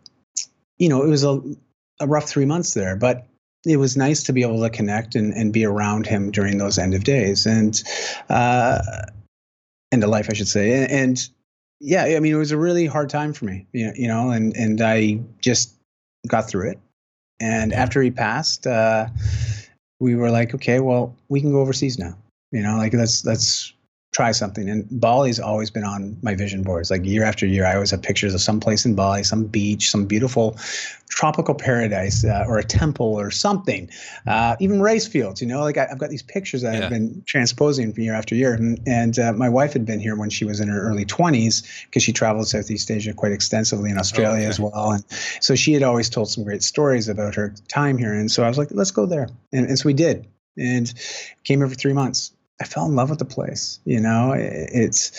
[0.78, 1.40] you know, it was a,
[2.00, 3.26] a rough three months there, but
[3.70, 6.78] it was nice to be able to connect and, and be around him during those
[6.78, 7.82] end of days and
[8.28, 8.80] uh,
[9.92, 10.82] end of life, I should say.
[10.82, 11.28] And, and
[11.80, 14.80] yeah, I mean, it was a really hard time for me, you know, and, and
[14.80, 15.74] I just
[16.26, 16.78] got through it.
[17.40, 19.06] And after he passed, uh,
[20.00, 22.16] we were like, okay, well, we can go overseas now.
[22.50, 23.74] You know, like let's let's
[24.12, 24.70] try something.
[24.70, 26.90] And Bali's always been on my vision boards.
[26.90, 29.90] Like year after year, I always have pictures of some place in Bali, some beach,
[29.90, 30.56] some beautiful
[31.10, 33.90] tropical paradise, uh, or a temple or something.
[34.26, 35.42] Uh, even rice fields.
[35.42, 36.84] You know, like I, I've got these pictures that Yeah.
[36.84, 38.54] I've been transposing from year after year.
[38.54, 41.84] And, and uh, my wife had been here when she was in her early 20s
[41.84, 44.46] because she traveled Southeast Asia quite extensively in Australia okay.
[44.46, 44.92] as well.
[44.92, 45.04] And
[45.40, 48.14] so she had always told some great stories about her time here.
[48.14, 49.28] And so I was like, let's go there.
[49.52, 50.26] And, and so we did.
[50.56, 50.92] And
[51.44, 52.32] came here for three months.
[52.60, 53.78] I fell in love with the place.
[53.84, 55.12] You know, It- it's,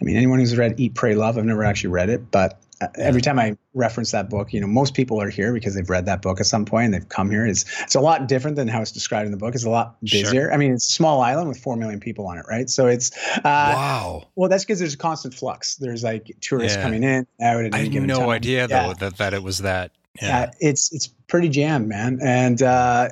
[0.00, 2.86] I mean, anyone who's read Eat, Pray, Love, I've never actually read it, but uh,
[2.94, 6.06] every time I reference that book, you know, most people are here because they've read
[6.06, 7.44] that book at some point and they've come here.
[7.44, 9.54] It's, it's a lot different than how it's described in the book.
[9.56, 10.22] It's a lot Sure.
[10.22, 10.52] busier.
[10.52, 12.70] I mean, it's a small island with 4 million people on it, right?
[12.70, 14.28] So it's, uh, wow.
[14.36, 15.74] well, that's because there's a constant flux.
[15.76, 16.82] There's like tourists Yeah.
[16.84, 18.28] coming in, out at I had no time.
[18.30, 19.90] idea Yeah though that, that it was that.
[20.22, 20.28] yeah.
[20.28, 20.50] Yeah.
[20.60, 22.20] it's it's pretty jammed, man.
[22.22, 23.08] And uh,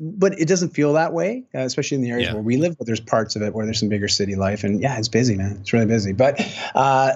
[0.00, 2.34] but it doesn't feel that way, uh, especially in the areas Yeah.
[2.34, 2.76] where we live.
[2.78, 5.36] But there's parts of it where there's some bigger city life, and yeah, it's busy,
[5.36, 5.58] man.
[5.60, 6.12] It's really busy.
[6.12, 6.40] But
[6.74, 7.12] uh,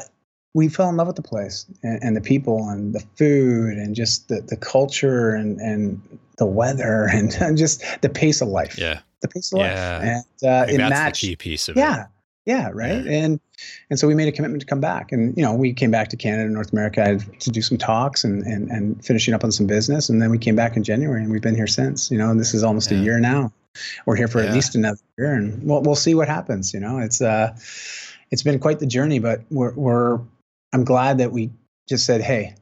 [0.53, 3.95] we fell in love with the place and, and the people and the food and
[3.97, 6.01] just the, the culture and and
[6.39, 8.77] the weather and, and just the pace of life.
[8.79, 9.01] Yeah.
[9.23, 9.99] The pace of Yeah.
[9.99, 10.25] life.
[10.43, 11.81] And uh, it that's matched the key piece of it.
[11.81, 12.09] yeah it.
[12.47, 13.13] Yeah right Yeah.
[13.25, 13.41] and
[13.91, 16.09] and so we made a commitment to come back and you know we came back
[16.09, 19.67] to canada north america to do some talks and and, and finishing up on some
[19.67, 22.31] business and then we came back in january and we've been here since you know
[22.31, 23.53] and this is almost a year now
[24.07, 24.49] we're here for Yeah.
[24.49, 27.57] at least another year and we'll, we'll see what happens you know it's uh
[28.31, 30.21] it's been quite the journey but we're we're
[30.75, 31.51] I'm glad that we
[31.89, 32.53] just said, hey,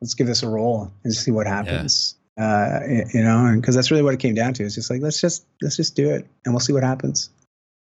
[0.00, 2.14] let's give this a roll and see what happens.
[2.38, 2.44] Yeah.
[2.46, 2.80] Uh,
[3.12, 4.62] you know, and because that's really what it came down to.
[4.62, 7.28] It's just like let's just let's just do it, and we'll see what happens.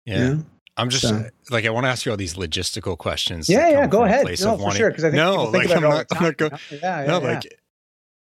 [0.05, 0.17] Yeah.
[0.17, 0.45] You know?
[0.77, 1.29] I'm just so.
[1.49, 3.47] like I want to ask you all these logistical questions.
[3.47, 4.25] Yeah, yeah, go ahead.
[4.25, 4.89] No, for wanting, sure.
[4.89, 7.33] Because I think no, like I'm not, I'm not go, yeah, yeah, no, yeah.
[7.35, 7.59] like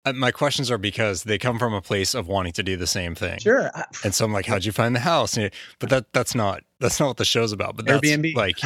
[0.07, 2.87] uh, my questions are because they come from a place of wanting to do the
[2.87, 3.41] same thing.
[3.41, 3.71] Sure.
[4.05, 5.37] And so I'm like, how'd you find the house?
[5.81, 7.77] But that that's not that's not what the show's about.
[7.77, 8.35] But that's Airbnb.
[8.37, 8.59] like,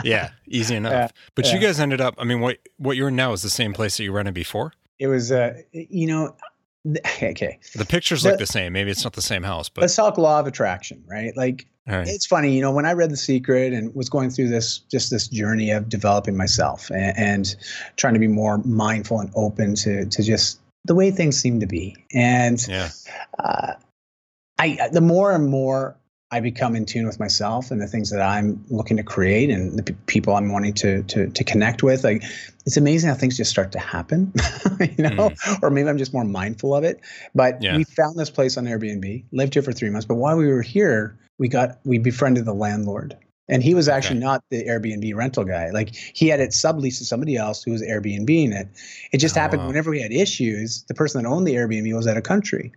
[0.04, 0.92] yeah, easy enough.
[0.92, 1.54] Yeah, but yeah.
[1.54, 2.14] you guys ended up.
[2.16, 4.72] I mean, what what you're in now is the same place that you rented before.
[4.98, 6.36] It was, uh, you know,
[7.22, 7.58] okay.
[7.74, 8.72] The pictures the, look the same.
[8.72, 11.36] Maybe it's not the same house, but let's talk law of attraction, right?
[11.36, 12.06] Like, right.
[12.06, 15.10] it's funny, you know, when I read The Secret and was going through this just
[15.10, 17.56] this journey of developing myself and, and
[17.96, 21.66] trying to be more mindful and open to to just the way things seem to
[21.66, 21.96] be.
[22.12, 22.90] And yeah.
[23.38, 23.74] uh,
[24.58, 25.96] I, the more and more
[26.32, 29.78] I become in tune with myself and the things that I'm looking to create and
[29.78, 32.24] the p- people I'm wanting to, to to connect with, like
[32.64, 34.32] it's amazing how things just start to happen,
[34.80, 35.28] you know.
[35.28, 35.62] Mm.
[35.62, 37.00] Or maybe I'm just more mindful of it.
[37.34, 37.76] But yeah.
[37.76, 40.06] we found this place on Airbnb, lived here for three months.
[40.06, 43.14] But while we were here, we got we befriended the landlord,
[43.50, 44.24] and he was actually okay.
[44.24, 45.68] not the Airbnb rental guy.
[45.68, 48.68] Like he had it subleased to somebody else who was Airbnb it.
[49.12, 49.68] It just oh, happened wow.
[49.68, 52.72] whenever we had issues, the person that owned the Airbnb was out of country.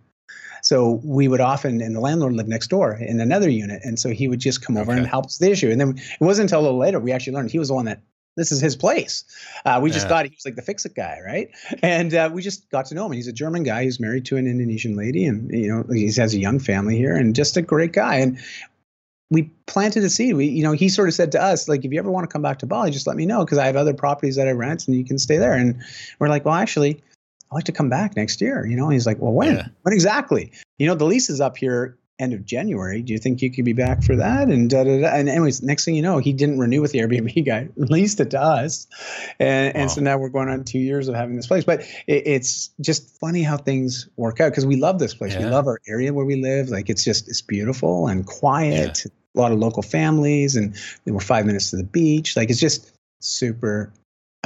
[0.66, 3.82] So we would often, and the landlord lived next door in another unit.
[3.84, 4.98] And so he would just come over okay.
[4.98, 5.70] and help us the issue.
[5.70, 7.84] And then it wasn't until a little later we actually learned he was the one
[7.84, 8.00] that
[8.36, 9.22] this is his place.
[9.64, 10.08] Uh, we just yeah.
[10.08, 11.50] thought he was like the fix it guy, right?
[11.84, 13.12] And uh, we just got to know him.
[13.12, 13.84] He's a German guy.
[13.84, 17.14] He's married to an Indonesian lady, and you know he has a young family here,
[17.14, 18.16] and just a great guy.
[18.16, 18.38] And
[19.30, 20.34] we planted a seed.
[20.34, 22.32] We, you know, he sort of said to us, like, if you ever want to
[22.32, 24.52] come back to Bali, just let me know because I have other properties that I
[24.52, 25.54] rent and you can stay there.
[25.54, 25.80] And
[26.18, 27.02] we're like, well, actually,
[27.50, 28.66] I'd like to come back next year.
[28.66, 29.56] You know, and he's like, well, when?
[29.56, 29.68] Yeah.
[29.82, 30.52] When exactly?
[30.78, 33.02] You know, the lease is up here end of January.
[33.02, 34.48] Do you think you could be back for that?
[34.48, 35.08] And da, da, da.
[35.08, 38.30] and anyways, next thing you know, he didn't renew with the Airbnb guy, leased it
[38.30, 38.86] to us,
[39.38, 39.80] and wow.
[39.80, 41.64] and so now we're going on two years of having this place.
[41.64, 45.34] But it, it's just funny how things work out because we love this place.
[45.34, 45.44] Yeah.
[45.44, 46.68] We love our area where we live.
[46.68, 49.02] Like it's just it's beautiful and quiet.
[49.04, 49.12] Yeah.
[49.34, 52.36] A lot of local families, and we're five minutes to the beach.
[52.36, 53.92] Like it's just super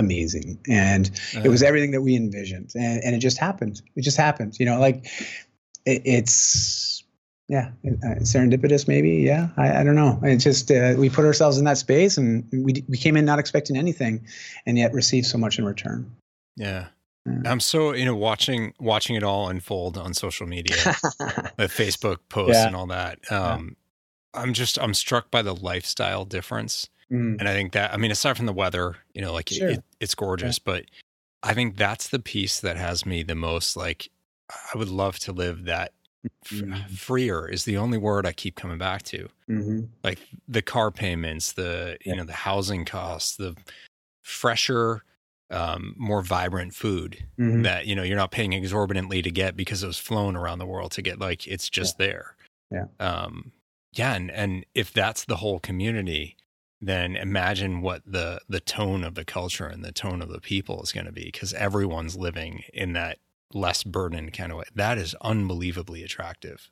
[0.00, 1.42] amazing and uh-huh.
[1.44, 1.68] it was uh-huh.
[1.68, 5.04] everything that we envisioned and, and it just happened it just happened you know like
[5.86, 7.04] it, it's
[7.48, 11.58] yeah uh, serendipitous maybe yeah I, I don't know it just uh, we put ourselves
[11.58, 14.26] in that space and we, we came in not expecting anything
[14.66, 16.10] and yet received so much in return
[16.56, 16.86] yeah
[17.44, 20.74] I'm so you know watching watching it all unfold on social media,
[21.56, 22.66] the Facebook posts yeah.
[22.66, 23.18] and all that.
[23.30, 23.76] Um,
[24.34, 24.42] yeah.
[24.42, 27.40] I'm just I'm struck by the lifestyle difference Mm.
[27.40, 29.70] And I think that, I mean, aside from the weather, you know, like sure.
[29.70, 30.72] it, it's gorgeous, yeah.
[30.72, 30.84] but
[31.42, 34.10] I think that's the piece that has me the most like,
[34.50, 35.92] I would love to live that
[36.46, 36.74] mm-hmm.
[36.94, 39.28] freer is the only word I keep coming back to.
[39.48, 39.80] Mm-hmm.
[40.04, 40.18] Like
[40.48, 42.12] the car payments, the, yeah.
[42.12, 43.56] you know, the housing costs, the
[44.22, 45.02] fresher,
[45.50, 47.62] um, more vibrant food mm-hmm.
[47.62, 50.66] that, you know, you're not paying exorbitantly to get because it was flown around the
[50.66, 52.06] world to get like, it's just yeah.
[52.06, 52.36] there.
[52.70, 52.84] Yeah.
[53.00, 53.50] Um,
[53.92, 54.14] yeah.
[54.14, 56.36] And, and if that's the whole community,
[56.80, 60.82] then imagine what the the tone of the culture and the tone of the people
[60.82, 63.18] is going to be because everyone's living in that
[63.52, 64.64] less burdened kind of way.
[64.74, 66.70] That is unbelievably attractive.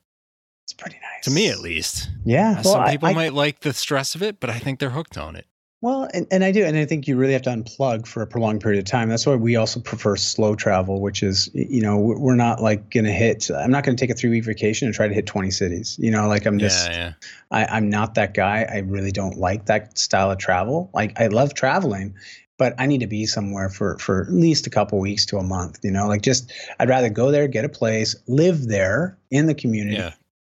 [0.65, 2.11] It's pretty nice to me, at least.
[2.25, 4.79] Yeah, well, some people I, I, might like the stress of it, but I think
[4.79, 5.47] they're hooked on it.
[5.81, 6.65] Well, and, and I do.
[6.65, 9.09] And I think you really have to unplug for a prolonged period of time.
[9.09, 13.05] That's why we also prefer slow travel, which is, you know, we're not like going
[13.05, 15.27] to hit, I'm not going to take a three week vacation and try to hit
[15.27, 15.97] 20 cities.
[16.01, 17.13] You know, like I'm just, yeah, yeah.
[17.53, 18.67] I, I'm not that guy.
[18.69, 20.91] I really don't like that style of travel.
[20.93, 22.17] Like I love traveling,
[22.59, 25.45] but I need to be somewhere for for at least a couple weeks to a
[25.45, 25.79] month.
[25.85, 29.55] You know, like just I'd rather go there, get a place, live there in the
[29.55, 30.15] community, yeah.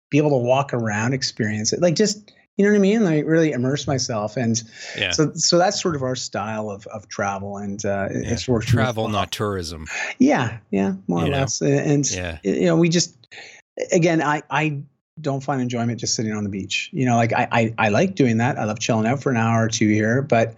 [0.09, 1.81] be able to walk around, experience it.
[1.81, 3.05] Like just you know what I mean?
[3.05, 4.35] Like really immerse myself.
[4.35, 4.61] And
[4.97, 5.11] yeah.
[5.11, 7.55] so, so that's sort of our style of, of travel.
[7.55, 8.33] And uh, yeah.
[8.33, 8.67] it's worked.
[8.67, 9.85] Travel, not tourism.
[10.17, 10.57] Yeah.
[10.69, 10.95] Yeah.
[11.07, 11.37] More you or know?
[11.37, 11.61] less.
[11.61, 12.39] And, yeah.
[12.43, 13.15] you know, we just,
[13.93, 14.81] again, I, I
[15.21, 16.89] don't find enjoyment just sitting on the beach.
[16.91, 18.57] You know, like I, I, I like doing that.
[18.57, 20.53] I love chilling out for an hour or two here, but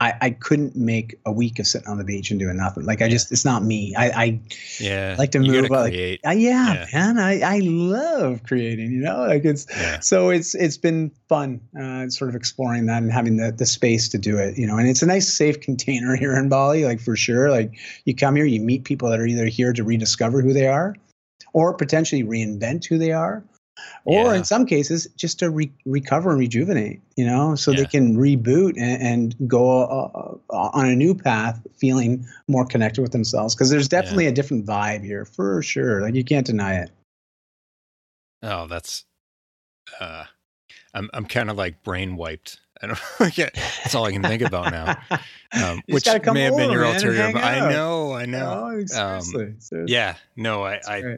[0.00, 2.84] I, I couldn't make a week of sitting on the beach and doing nothing.
[2.84, 3.94] Like I just, it's not me.
[3.96, 4.40] I, I
[4.78, 5.70] yeah, like to move.
[5.70, 8.92] Like, yeah, yeah, man, I, I love creating.
[8.92, 10.00] You know, like it's yeah.
[10.00, 14.08] so it's it's been fun, uh, sort of exploring that and having the the space
[14.10, 14.58] to do it.
[14.58, 17.50] You know, and it's a nice safe container here in Bali, like for sure.
[17.50, 17.72] Like
[18.04, 20.94] you come here, you meet people that are either here to rediscover who they are,
[21.52, 23.44] or potentially reinvent who they are,
[24.04, 24.34] or yeah.
[24.34, 27.78] in some cases just to re- recover and rejuvenate you know so yeah.
[27.78, 33.12] they can reboot and, and go uh, on a new path feeling more connected with
[33.12, 34.30] themselves because there's definitely yeah.
[34.30, 36.90] a different vibe here for sure like you can't deny it
[38.42, 39.04] oh that's
[40.00, 40.24] uh
[40.94, 42.98] i'm i'm kind of like brain wiped I don't
[43.38, 43.54] it.
[43.54, 44.96] That's all I can think about now.
[45.52, 47.32] Um, which may have been your man, ulterior.
[47.32, 48.70] But I know, I know.
[48.72, 49.92] Oh, seriously, seriously.
[49.92, 51.16] Yeah, no, I, I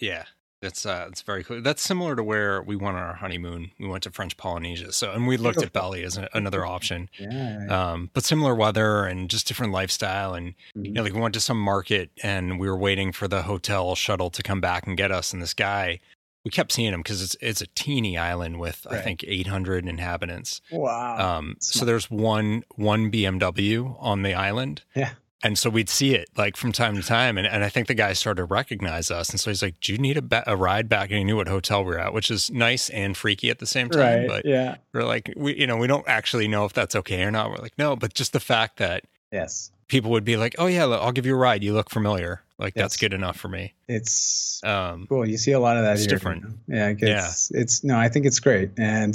[0.00, 0.24] yeah,
[0.64, 1.60] that's uh, that's very cool.
[1.62, 3.70] That's similar to where we went on our honeymoon.
[3.78, 5.72] We went to French Polynesia, so and we looked at.
[5.72, 7.08] Bali as a, another option.
[7.18, 10.84] yeah, Um, but similar weather and just different lifestyle, and Mhm.
[10.86, 13.94] you know, like we went to some market and we were waiting for the hotel
[13.94, 15.32] shuttle to come back and get us.
[15.32, 16.00] And this guy,
[16.44, 20.60] we kept seeing him because it's it's a teeny island with I think 800 inhabitants.
[20.70, 21.38] wow.
[21.38, 24.82] Um, so there's one one BMW on the island.
[24.94, 25.12] Yeah.
[25.44, 27.94] And so we'd see it like from time to time, and, and I think the
[27.94, 30.56] guy started to recognize us, and so he's like, "Do you need a, ba- a
[30.56, 33.50] ride back?" And he knew what hotel we were at, which is nice and freaky
[33.50, 34.00] at the same time.
[34.20, 34.26] right.
[34.28, 34.76] But yeah.
[34.94, 37.50] we're like, we you know we don't actually know if that's okay or not.
[37.50, 39.70] We're like, no, but just the fact that Yes.
[39.88, 41.62] people would be like, "Oh yeah, I'll give you a ride.
[41.62, 43.74] You look familiar." Like that's good enough for me.
[43.88, 45.28] It's Um, cool.
[45.28, 46.08] You see a lot of that It's here.
[46.10, 46.44] different.
[46.68, 46.94] you know?
[47.00, 47.26] Yeah.
[47.26, 47.98] It's, it's no.
[47.98, 48.70] I think it's great.
[48.78, 49.14] And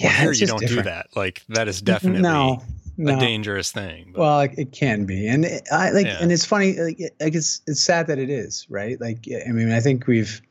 [0.00, 0.84] well, here you don't different.
[0.84, 1.06] do that.
[1.16, 2.62] Like that is definitely no.
[3.00, 3.16] No.
[3.16, 4.10] a dangerous thing.
[4.12, 6.18] But, Well, like, it can be, and it, I like, Yeah.
[6.20, 6.76] and it's funny.
[6.80, 9.00] Like, it- like it's it's sad that it is, right?
[9.00, 10.42] Like, I mean, I think we've,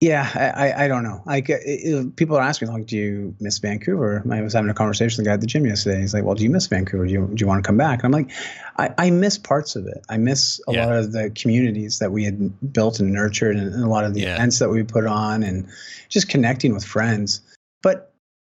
[0.00, 1.22] yeah, I I, don't know.
[1.24, 4.22] Like, uh, it, it- people are asking, me, like, do you miss Vancouver?
[4.30, 6.00] I was having a conversation with the guy at the gym yesterday.
[6.00, 7.06] He's like, well, do you miss Vancouver?
[7.06, 8.02] Do you do you want to come back?
[8.02, 8.30] And I'm like,
[8.76, 10.04] I, I miss parts of it.
[10.10, 10.86] I miss a Yeah.
[10.86, 14.12] lot of the communities that we had built and nurtured, and, and a lot of
[14.14, 14.34] the Yeah.
[14.34, 15.66] events that we put on, and
[16.08, 17.40] just connecting with friends.
[17.82, 18.12] But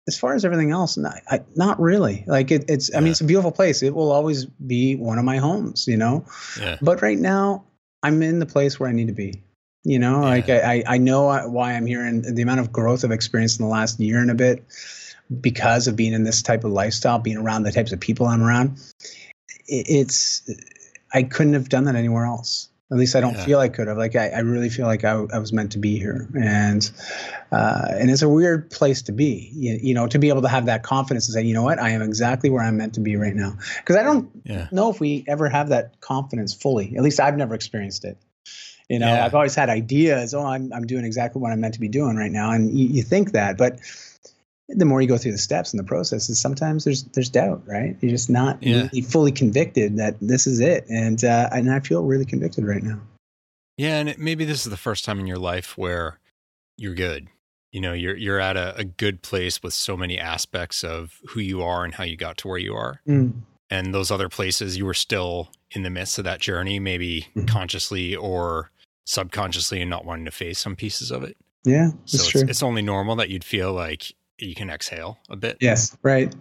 [0.09, 2.25] as far as everything else, not, I, not really.
[2.27, 3.83] Like it, it's, I mean, it's a beautiful place.
[3.83, 6.25] It will always be one of my homes, you know.
[6.61, 7.65] yeah, But right now,
[8.03, 9.43] I'm in the place where I need to be.
[9.87, 13.05] You know, like I, I I know why I'm here, and the amount of growth
[13.05, 14.65] I've experienced in the last year and a bit
[15.41, 18.43] because of being in this type of lifestyle, being around the types of people I'm
[18.43, 18.81] around.
[19.69, 20.43] It's,
[21.15, 22.69] I couldn't have done that anywhere else.
[22.91, 23.45] At least I don't Yeah.
[23.45, 23.97] feel I could have.
[23.97, 26.91] Like I, I really feel like I, I was meant to be here, and
[27.53, 29.53] uh, and it's a weird place to be.
[29.55, 31.79] You, you know, to be able to have that confidence and say, you know what,
[31.81, 33.57] I am exactly where I'm meant to be right now.
[33.77, 36.97] Because I don't yeah, know if we ever have that confidence fully.
[36.97, 38.19] At least I've never experienced it.
[38.89, 39.25] You know, Yeah.
[39.25, 40.33] I've always had ideas.
[40.35, 42.87] Oh, I'm I'm doing exactly what I'm meant to be doing right now, and you,
[42.89, 43.81] you think that, but
[44.69, 47.97] the more you go through the steps and the processes, sometimes there's there's doubt, right?
[48.01, 48.89] You're just not Yeah.
[48.93, 52.83] really fully convicted that this is it, and uh, and I feel really convicted right
[52.83, 53.01] now.
[53.77, 53.99] yeah.
[53.99, 56.19] And it, maybe this is the first time in your life where
[56.77, 57.29] you're good.
[57.73, 61.41] You know, you're you're at a, a good place with so many aspects of who
[61.41, 63.01] you are and how you got to where you are.
[63.09, 63.33] Mm.
[63.69, 67.49] and those other places you were still in the midst of that journey maybe Mhm.
[67.49, 68.71] consciously or
[69.07, 72.45] subconsciously and not wanting to face some pieces of it Yeah, so it's, true.
[72.47, 76.35] it's only normal that you'd feel like you can exhale a bit Yes, right.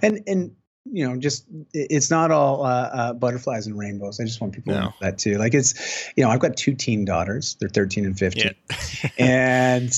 [0.00, 0.52] And and
[0.90, 1.44] you know, just
[1.74, 4.20] it's not all uh, uh, butterflies and rainbows.
[4.20, 5.36] I just want people to know that too.
[5.36, 7.56] Like it's, you know, I've got two teen daughters.
[7.58, 9.92] They're 13 and 15, yeah and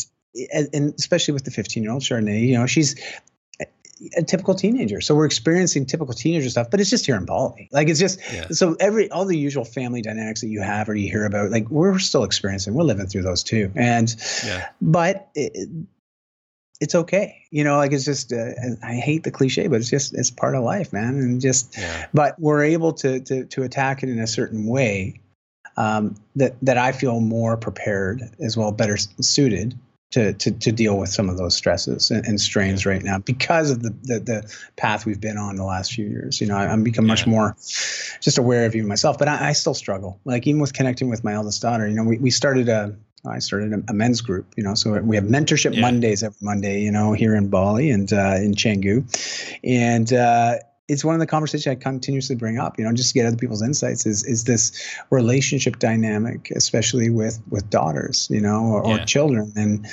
[0.53, 2.97] and and especially with the 15 year old Chardonnay, you know, she's
[4.17, 5.01] a, typical teenager.
[5.01, 7.69] So we're experiencing typical teenager stuff, but it's just here in Bali.
[7.73, 10.95] Like it's just yeah so every all the usual family dynamics that you have or
[10.95, 12.75] you hear about, like we're still experiencing.
[12.75, 14.15] We're living through those too, and
[14.47, 15.69] yeah but it-
[16.81, 18.51] it's okay you know like it's just uh,
[18.85, 22.07] i hate the cliche but it's just it's part of life man and just yeah
[22.15, 25.21] but we're able to to, to attack it in a certain way
[25.77, 29.77] um, that that i feel more prepared as well better suited
[30.11, 33.71] to, to, to deal with some of those stresses and, and strains right now because
[33.71, 36.41] of the, the the path we've been on the last few years.
[36.41, 37.31] You know, I, I'm become much Yeah.
[37.31, 37.57] more
[38.21, 40.19] just aware of even myself, but I, I still struggle.
[40.25, 42.97] Like even with connecting with my eldest daughter, you know, we, we started a
[43.27, 45.81] I started a, a men's group, you know, so we have mentorship Yeah.
[45.81, 49.05] Mondays every Monday, you know, here in Bali and uh, in Canggu,
[49.65, 53.15] and uh, it's one of the conversations I continuously bring up, you know, just to
[53.15, 54.07] get other people's insights.
[54.07, 59.87] Is is this relationship dynamic, especially with with daughters, you know, or, or children, and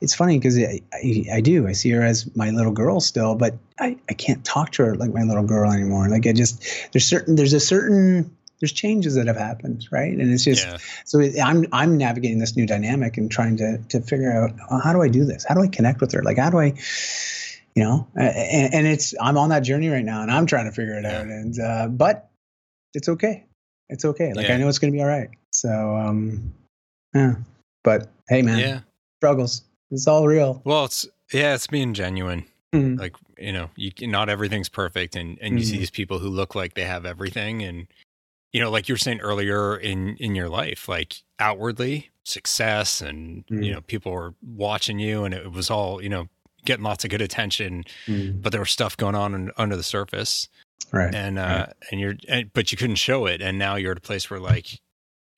[0.00, 3.34] it's funny because I, I, I do I see her as my little girl still,
[3.34, 6.08] but I, I can't talk to her like my little girl anymore.
[6.08, 6.62] Like I just
[6.92, 8.30] there's certain there's a certain
[8.60, 10.12] there's changes that have happened, right?
[10.12, 13.78] And it's just yeah so it, I'm I'm navigating this new dynamic and trying to
[13.78, 15.44] to figure out oh, how do I do this?
[15.48, 16.22] How do I connect with her?
[16.22, 16.74] Like how do I,
[17.76, 18.08] you know?
[18.16, 21.04] And, and it's I'm on that journey right now, and I'm trying to figure it
[21.04, 21.20] Yeah.
[21.20, 21.26] out.
[21.26, 22.28] And uh, but
[22.94, 23.44] it's okay.
[23.90, 24.32] It's okay.
[24.34, 24.54] Like Yeah.
[24.54, 25.28] I know it's gonna be all right.
[25.52, 26.52] So um,
[27.14, 27.34] yeah.
[27.84, 28.80] But hey, man, yeah
[29.20, 29.62] struggles.
[29.92, 30.60] It's all real.
[30.64, 32.98] well it's yeah it's being genuine Mhm.
[32.98, 35.78] like you know you not everything's perfect and and you see Mhm.
[35.80, 37.86] these people who look like they have everything and
[38.52, 43.44] you know like you were saying earlier in in your life like outwardly success and
[43.48, 43.72] you Mhm.
[43.74, 46.28] know people were watching you and it was all you know
[46.66, 48.42] getting lots of good attention Mm.
[48.42, 50.48] but there was stuff going on un- under the surface
[50.92, 51.14] Right.
[51.14, 54.02] and uh and you're and, but you couldn't show it and now you're at a
[54.02, 54.78] place where like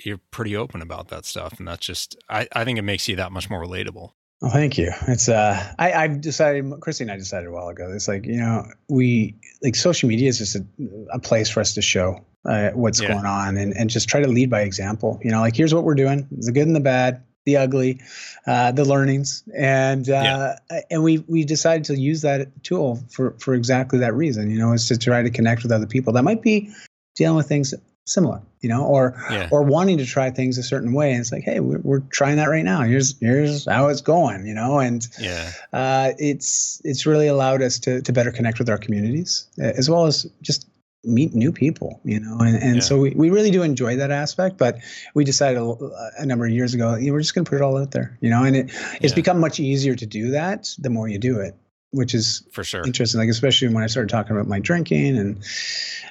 [0.04, 3.16] you're pretty open about that stuff and that's just i i think it makes you
[3.16, 4.92] that much more relatable Well, thank you.
[5.08, 7.90] It's uh, I, I've decided, Christy and I decided a while ago.
[7.92, 10.64] It's like you know, we like social media is just a,
[11.12, 13.08] a place for us to show uh, what's yeah.
[13.08, 15.18] going on and and just try to lead by example.
[15.24, 18.00] You know, like here's what we're doing: the good and the bad, the ugly,
[18.46, 20.80] uh, the learnings, and uh, yeah.
[20.90, 24.50] and we we decided to use that tool for for exactly that reason.
[24.50, 26.70] You know, is to try to connect with other people that might be
[27.16, 27.72] dealing with things
[28.04, 29.48] similar, you know, or yeah.
[29.50, 31.12] or wanting to try things a certain way.
[31.12, 32.82] And it's like, hey, we're, we're trying that right now.
[32.82, 34.78] Here's here's how it's going, you know.
[34.78, 39.48] And yeah, uh, it's it's really allowed us to to better connect with our communities
[39.58, 40.68] as well as just
[41.04, 42.38] meet new people, you know.
[42.38, 42.80] And and yeah.
[42.80, 44.58] so we, we really do enjoy that aspect.
[44.58, 44.78] But
[45.14, 45.74] we decided a,
[46.18, 47.92] a number of years ago, you know, we're just going to put it all out
[47.92, 48.44] there, you know.
[48.44, 48.70] And it
[49.00, 49.14] it's yeah.
[49.14, 51.56] become much easier to do that the more you do it
[51.90, 53.20] which is for sure interesting.
[53.20, 55.42] Like especially when I started talking about my drinking and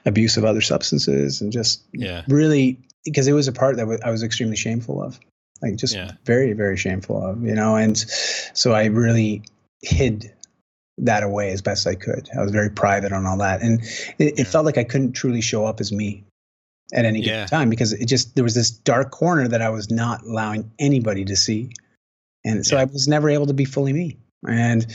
[0.05, 4.09] abuse of other substances, and just yeah, really because it was a part that I
[4.09, 5.19] was extremely shameful of,
[5.61, 6.11] like just yeah.
[6.25, 7.75] very very shameful of, you know.
[7.75, 9.43] And so I really
[9.81, 10.33] hid
[10.99, 12.29] that away as best I could.
[12.37, 13.81] I was very private on all that, and
[14.17, 16.23] it, it felt like I couldn't truly show up as me
[16.93, 17.25] at any yeah.
[17.25, 20.71] given time because it just there was this dark corner that I was not allowing
[20.79, 21.71] anybody to see,
[22.43, 24.17] and so I was never able to be fully me.
[24.47, 24.85] And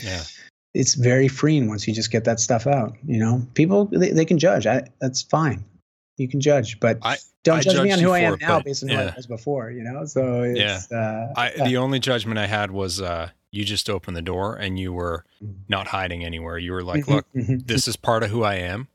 [0.75, 2.97] it's very freeing once you just get that stuff out.
[3.07, 4.67] You know, people they, they can judge.
[4.67, 5.65] I, that's fine.
[6.19, 8.83] You can judge, but I, don't I judge me on who I am now based
[8.83, 9.05] on yeah.
[9.05, 9.71] who I was before.
[9.71, 10.81] You know, so yeah.
[10.91, 14.79] Uh, I, the only judgment I had was uh, you just opened the door and
[14.79, 15.53] you were mm-hmm.
[15.69, 16.59] not hiding anywhere.
[16.59, 17.59] You were like, mm-hmm, "Look, mm-hmm.
[17.65, 18.89] this is part of who I am.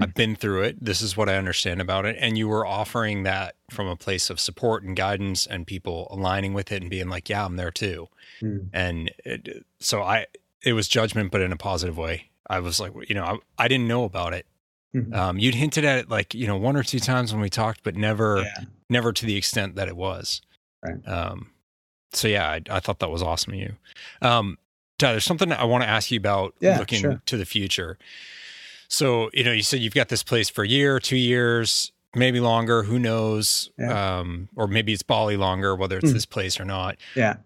[0.00, 0.84] I've been through it.
[0.84, 4.30] This is what I understand about it." And you were offering that from a place
[4.30, 7.70] of support and guidance, and people aligning with it and being like, "Yeah, I'm there
[7.70, 8.08] too."
[8.40, 8.68] Mm.
[8.72, 10.26] And it, so I
[10.62, 12.30] it was judgment, but in a positive way.
[12.48, 14.46] I was like, you know, I, I didn't know about it.
[14.94, 15.14] Mm-hmm.
[15.14, 17.82] Um, you'd hinted at it like, you know, one or two times when we talked,
[17.82, 18.64] but never, yeah.
[18.88, 20.42] never to the extent that it was.
[20.82, 21.06] Right.
[21.06, 21.50] Um,
[22.12, 23.74] so yeah, I, I, thought that was awesome of you.
[24.22, 24.58] Um,
[24.98, 27.22] there's something I want to ask you about yeah, looking sure.
[27.26, 27.98] to the future.
[28.88, 32.40] So, you know, you said you've got this place for a year, two years, maybe
[32.40, 33.70] longer, who knows?
[33.78, 34.18] Yeah.
[34.18, 36.14] Um, or maybe it's Bali longer, whether it's mm.
[36.14, 36.96] this place or not.
[37.14, 37.36] Yeah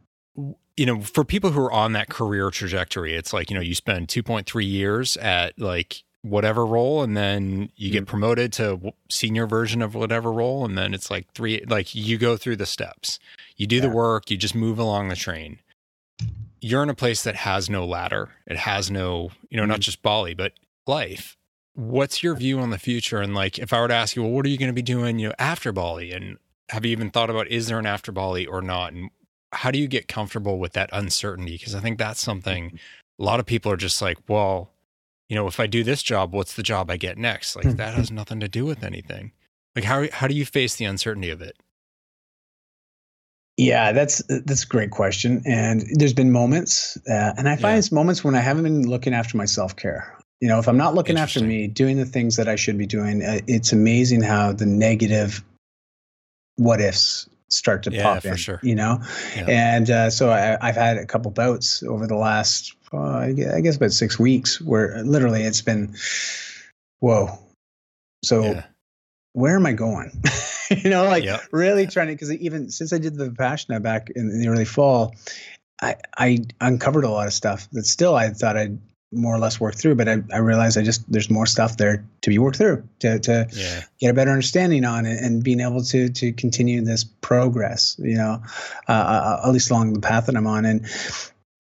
[0.81, 3.75] you know, for people who are on that career trajectory, it's like, you know, you
[3.75, 8.11] spend 2.3 years at like whatever role and then you get mm-hmm.
[8.11, 12.37] promoted to senior version of whatever role and then it's like three like you go
[12.37, 13.19] through the steps.
[13.57, 13.83] You do yeah.
[13.83, 15.61] the work, you just move along the train.
[16.61, 18.31] You're in a place that has no ladder.
[18.47, 19.71] It has no, you know, mm-hmm.
[19.71, 20.53] not just Bali, but
[20.87, 21.37] life.
[21.75, 24.33] What's your view on the future and like if I were to ask you, well,
[24.33, 26.37] what are you going to be doing, you know, after Bali and
[26.69, 29.11] have you even thought about is there an after Bali or not and
[29.53, 31.57] how do you get comfortable with that uncertainty?
[31.57, 33.23] Because I think that's something mm-hmm.
[33.23, 34.71] a lot of people are just like, well,
[35.31, 37.55] you know, if I do this job, what's the job I get next?
[37.55, 39.31] Like that has nothing to do with anything.
[39.77, 41.57] Like how how do you face the uncertainty of it?
[43.57, 45.43] Yeah, that's that's a great question.
[45.47, 47.79] And there's been moments, uh, and I find yeah.
[47.79, 50.19] it's moments when I haven't been looking after my self care.
[50.41, 52.87] You know, if I'm not looking after me, doing the things that I should be
[52.87, 55.45] doing, uh, it's amazing how the negative
[56.57, 58.61] what ifs start to yeah, pop for in, sure.
[58.63, 59.01] you know?
[59.37, 59.45] Yeah.
[59.49, 63.77] And uh, so I, have had a couple bouts over the last, uh, I guess
[63.77, 65.95] about six weeks where literally it's been,
[66.99, 67.39] whoa.
[68.25, 68.65] So yeah.
[69.33, 70.23] where am I going?
[70.71, 71.43] you know, like yep.
[71.53, 74.65] really trying to, because even since I did the Vipassana back in, in the early
[74.65, 75.15] fall,
[75.81, 78.79] I, I uncovered a lot of stuff that still I thought I'd
[79.13, 82.05] more or less work through, but I, I realized I just there's more stuff there
[82.23, 83.83] to be worked through to to yeah.
[83.99, 88.17] get a better understanding on it and being able to to continue this progress, you
[88.17, 88.43] know,
[88.89, 90.65] uh, uh, at least along the path that I'm on.
[90.65, 90.87] And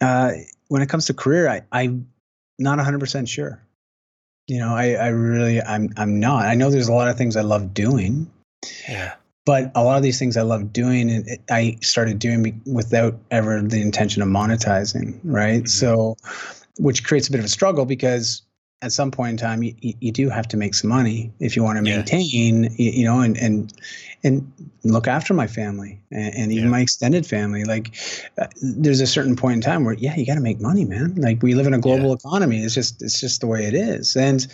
[0.00, 0.32] uh,
[0.70, 2.08] when it comes to career, I I'm
[2.58, 3.60] not 100 percent sure.
[4.46, 6.46] You know, I I really I'm I'm not.
[6.46, 8.30] I know there's a lot of things I love doing.
[8.88, 9.14] Yeah.
[9.44, 13.60] But a lot of these things I love doing, and I started doing without ever
[13.62, 15.62] the intention of monetizing, right?
[15.62, 15.66] Mm-hmm.
[15.66, 16.16] So,
[16.78, 18.42] which creates a bit of a struggle because
[18.82, 21.62] at some point in time you, you do have to make some money if you
[21.62, 22.70] want to maintain yeah.
[22.76, 23.72] you, know and and
[24.22, 24.52] and
[24.84, 26.70] look after my family and, and even yeah.
[26.70, 27.94] my extended family like
[28.38, 31.14] uh, there's a certain point in time where yeah you got to make money man
[31.16, 32.14] like we live in a global yeah.
[32.14, 34.46] economy it's just it's just the way it is and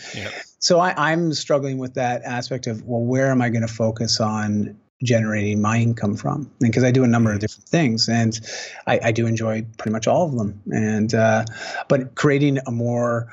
[0.58, 4.20] so I, i'm struggling with that aspect of well where am i going to focus
[4.20, 7.42] on generating my income from because i do a number of mm.
[7.42, 8.40] different things and
[8.86, 11.44] I, I do enjoy pretty much all of them and uh,
[11.88, 13.30] but creating a more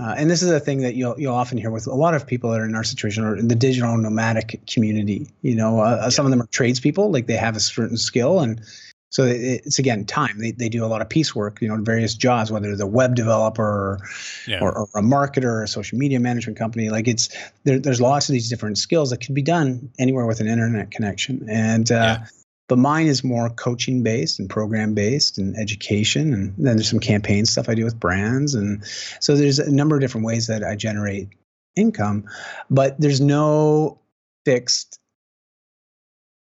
[0.00, 2.26] uh, and this is a thing that you'll you'll often hear with a lot of
[2.26, 5.28] people that are in our situation or in the digital nomadic community.
[5.42, 6.08] You know, uh, yeah.
[6.10, 8.60] some of them are tradespeople, like they have a certain skill, and
[9.08, 10.38] so it's again time.
[10.38, 13.14] They they do a lot of piecework, you know, various jobs, whether they're a web
[13.14, 13.98] developer or,
[14.46, 14.60] yeah.
[14.60, 16.90] or, or, a marketer or a social media management company.
[16.90, 17.30] Like it's
[17.64, 20.90] there, there's lots of these different skills that can be done anywhere with an internet
[20.90, 21.46] connection.
[21.48, 22.26] And uh, yeah.
[22.68, 27.00] But mine is more coaching based and program based and education and then there's some
[27.00, 28.84] campaign stuff i do with brands and
[29.20, 31.28] so there's a number of different ways that i generate
[31.76, 32.24] income
[32.70, 33.98] but there's no
[34.44, 34.98] fixed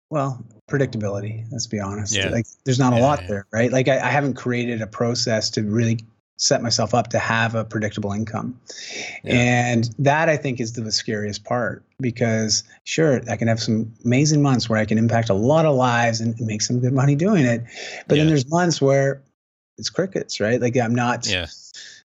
[0.10, 2.30] well predictability let's be honest Yeah.
[2.30, 3.28] like there's not a Yeah, lot yeah.
[3.28, 6.00] there right like I, I haven't created a process to really
[6.38, 8.60] set myself up to have a predictable income
[9.24, 9.34] Yeah.
[9.36, 14.42] and that i think is the scariest part because sure i can have some amazing
[14.42, 17.46] months where i can impact a lot of lives and make some good money doing
[17.46, 17.64] it
[18.08, 19.22] but then there's months where
[19.78, 21.48] it's crickets right like i'm not Yeah.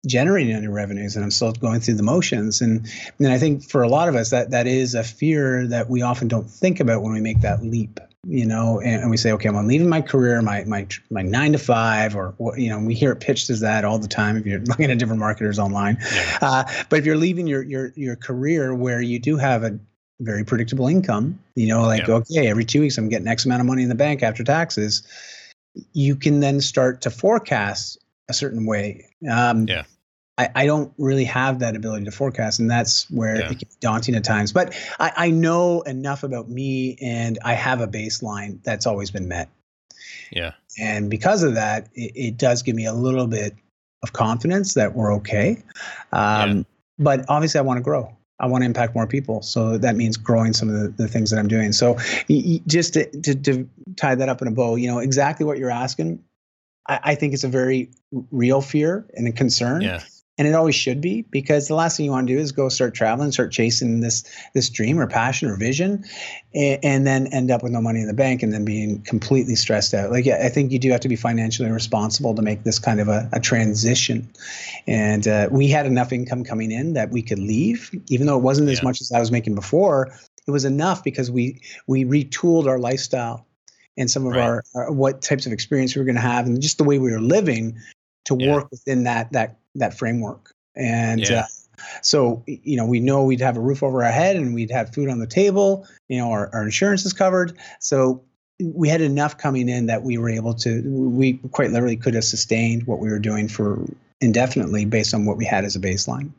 [0.07, 2.61] generating any revenues and I'm still going through the motions.
[2.61, 2.87] And
[3.19, 6.03] and I think for a lot of us that that is a fear that we
[6.03, 8.01] often don't think about when we make that leap.
[8.27, 11.53] You know, and, and we say, okay, I'm leaving my career, my my my nine
[11.53, 14.37] to five, or you know, we hear it pitched as that all the time.
[14.37, 15.99] If you're looking at different marketers online,
[16.41, 19.79] uh, but if you're leaving your your your career where you do have a
[20.21, 22.15] very predictable income, you know, like Yeah.
[22.15, 25.03] okay, every two weeks I'm getting X amount of money in the bank after taxes,
[25.93, 27.99] you can then start to forecast
[28.29, 29.07] a certain way.
[29.31, 29.85] Um, Yeah.
[30.37, 33.51] I, I don't really have that ability to forecast, and that's where Yeah.
[33.51, 34.53] it gets daunting at times.
[34.53, 39.29] But I, I know enough about me, and I have a baseline that's always been
[39.29, 39.49] met.
[40.33, 40.53] Yeah.
[40.79, 43.55] And because of that, it, it does give me a little bit
[44.03, 45.63] of confidence that we're okay.
[46.13, 46.67] Um,
[46.99, 48.15] But obviously, I want to grow.
[48.41, 49.43] I want to impact more people.
[49.43, 51.73] So that means growing some of the, the things that I'm doing.
[51.73, 51.97] So
[52.67, 55.71] just to, to, to tie that up in a bow, you know, exactly what you're
[55.71, 56.23] asking,
[56.89, 57.91] I, I think it's a very
[58.33, 60.03] real fear and a concern Yeah.
[60.37, 62.69] And it always should be because the last thing you want to do is go
[62.69, 64.25] start traveling start chasing this
[64.55, 66.05] this dream or passion or vision
[66.55, 69.55] and, and then end up with no money in the bank and then being completely
[69.55, 70.11] stressed out.
[70.11, 73.01] Like yeah, i think you do have to be financially responsible to make this kind
[73.01, 74.29] of a, a transition.
[74.87, 77.91] And uh, we had enough income coming in that we could leave.
[78.09, 80.13] Even though it wasn't as much as i was making before
[80.47, 83.47] it was enough because we we retooled our lifestyle
[83.97, 84.43] and some of Right.
[84.43, 86.99] our, our what types of experience we were going to have and just the way
[86.99, 87.79] we were living
[88.25, 88.55] to Yeah.
[88.55, 91.41] work within that that that framework and Yeah.
[91.41, 91.47] uh,
[92.03, 94.95] so you know we know we'd have a roof over our head and we'd have
[94.95, 98.23] food on the table you know our, our insurance is covered so
[98.63, 102.25] we had enough coming in that we were able to we quite literally could have
[102.25, 103.85] sustained what we were doing for
[104.21, 106.31] indefinitely based on what we had as a baseline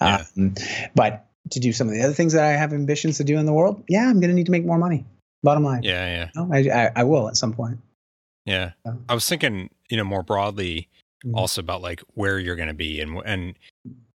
[0.00, 0.24] Yeah.
[0.36, 0.54] um,
[0.94, 3.46] but to do some of the other things that i have ambitions to do in
[3.46, 5.04] the world yeah i'm going to need to make more money
[5.42, 6.06] bottom line Yeah.
[6.06, 6.30] Yeah.
[6.34, 7.78] No, I, I, I will at some point.
[8.46, 8.72] Yeah.
[9.10, 10.88] I was thinking, you know, more broadly
[11.24, 11.34] Mhm.
[11.36, 13.54] also about like where you're going to be and and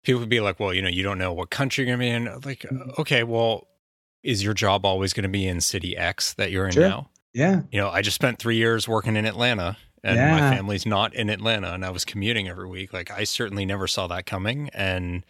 [0.04, 2.24] people would be like, well, you know, you don't know what country you're going to
[2.24, 2.40] be in.
[2.44, 2.98] Like, Mhm.
[2.98, 3.68] okay, well,
[4.22, 6.88] is your job always going to be in city X that you're in Sure.
[6.88, 7.10] now?
[7.32, 11.14] yeah You know, I just spent 3 years working in Atlanta and my family's not
[11.14, 12.92] in Atlanta and I was commuting every week.
[12.92, 15.24] Like I certainly never saw that coming and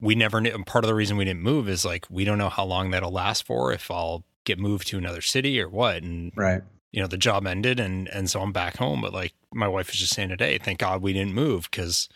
[0.00, 2.38] we never knew and part of the reason we didn't move is like we don't
[2.38, 6.02] know how long that'll last for if I'll get moved to another city or what
[6.02, 6.62] and right
[6.92, 9.88] you know the job ended and and so i'm back home but like my wife
[9.88, 12.08] was just saying today thank god we didn't move because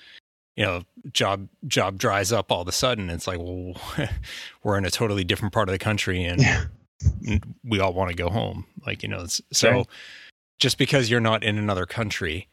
[0.57, 3.11] you know job job dries up all of a sudden.
[3.11, 3.75] It's like well
[4.63, 6.65] we're in a totally different part of the country and yeah.
[7.65, 8.67] we all want to go home.
[8.85, 9.87] Like you know it's, so Right.
[10.59, 12.49] just because you're not in another country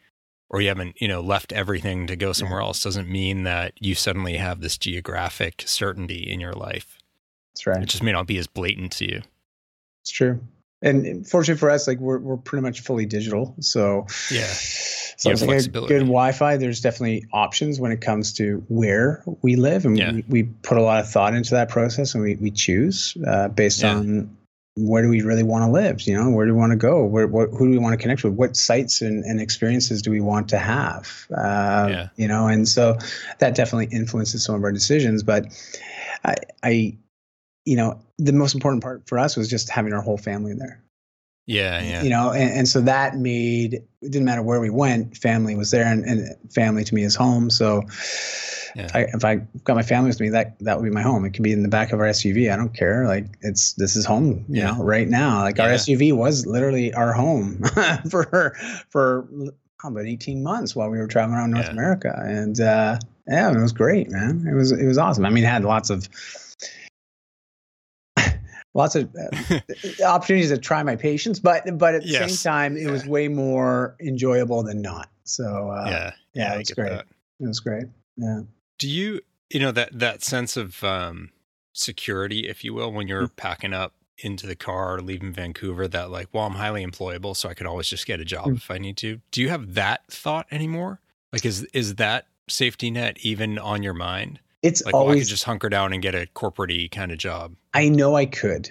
[0.50, 3.94] or you haven't you know left everything to go somewhere else doesn't mean that you
[3.94, 6.98] suddenly have this geographic certainty in your life.
[7.54, 7.82] That's right.
[7.82, 9.22] It just may not be as blatant to you.
[10.02, 10.40] It's true.
[10.84, 13.54] And fortunately for us, like we're we're pretty much fully digital.
[13.60, 14.46] So Yeah.
[15.16, 16.56] So it's like a good Wi-Fi.
[16.58, 20.12] There's definitely options when it comes to where we live, and Yeah.
[20.12, 23.48] we, we put a lot of thought into that process, and we we choose uh,
[23.48, 23.96] based Yeah.
[23.96, 24.36] on
[24.76, 26.02] where do we really want to live.
[26.02, 27.04] You know, where do we want to go?
[27.04, 28.34] Where what who do we want to connect with?
[28.34, 31.26] What sites and, and experiences do we want to have?
[31.30, 32.08] Uh, Yeah.
[32.16, 32.98] You know, and so
[33.38, 35.22] that definitely influences some of our decisions.
[35.22, 35.46] But
[36.24, 36.96] I, I
[37.64, 40.82] you know, the most important part for us was just having our whole family there.
[41.46, 45.16] yeah yeah You know, and, and so that made it didn't matter where we went,
[45.16, 47.50] family was there, and, and family to me is home.
[47.50, 47.82] So
[48.76, 48.86] Yeah.
[48.86, 51.24] if, I, if I got my family with me, that that would be my home.
[51.24, 52.52] It could be in the back of our SUV.
[52.52, 53.06] I don't care.
[53.06, 54.44] Like it's this is home.
[54.48, 54.72] You Yeah.
[54.72, 55.42] know, right now.
[55.42, 57.62] Like our SUV was literally our home
[58.10, 58.56] for
[58.90, 59.28] for
[59.80, 61.72] how about 18 months while we were traveling around North Yeah.
[61.72, 62.98] America, and uh,
[63.28, 64.46] yeah, it was great, man.
[64.50, 65.24] It was it was awesome.
[65.24, 66.08] I mean, it had lots of
[68.74, 69.60] lots of uh,
[70.04, 72.40] opportunities to try my patience, but but at the Yes.
[72.40, 75.08] same time, it was way more enjoyable than not.
[75.24, 76.90] So uh, yeah yeah, I it's get great.
[76.90, 77.06] that.
[77.40, 77.84] it was great.
[78.16, 78.40] Yeah,
[78.78, 79.20] do you
[79.50, 81.30] you know that that sense of um
[81.72, 83.36] security if you will when you're Mm.
[83.36, 87.54] packing up into the car leaving vancouver that like well i'm highly employable so i
[87.54, 88.56] could always just get a job Mm.
[88.56, 91.00] if i need to do you have that thought anymore
[91.32, 95.24] like is is that safety net even on your mind it's like well, i always.
[95.24, 98.70] could just hunker down and get a corporate kind of job I know I could.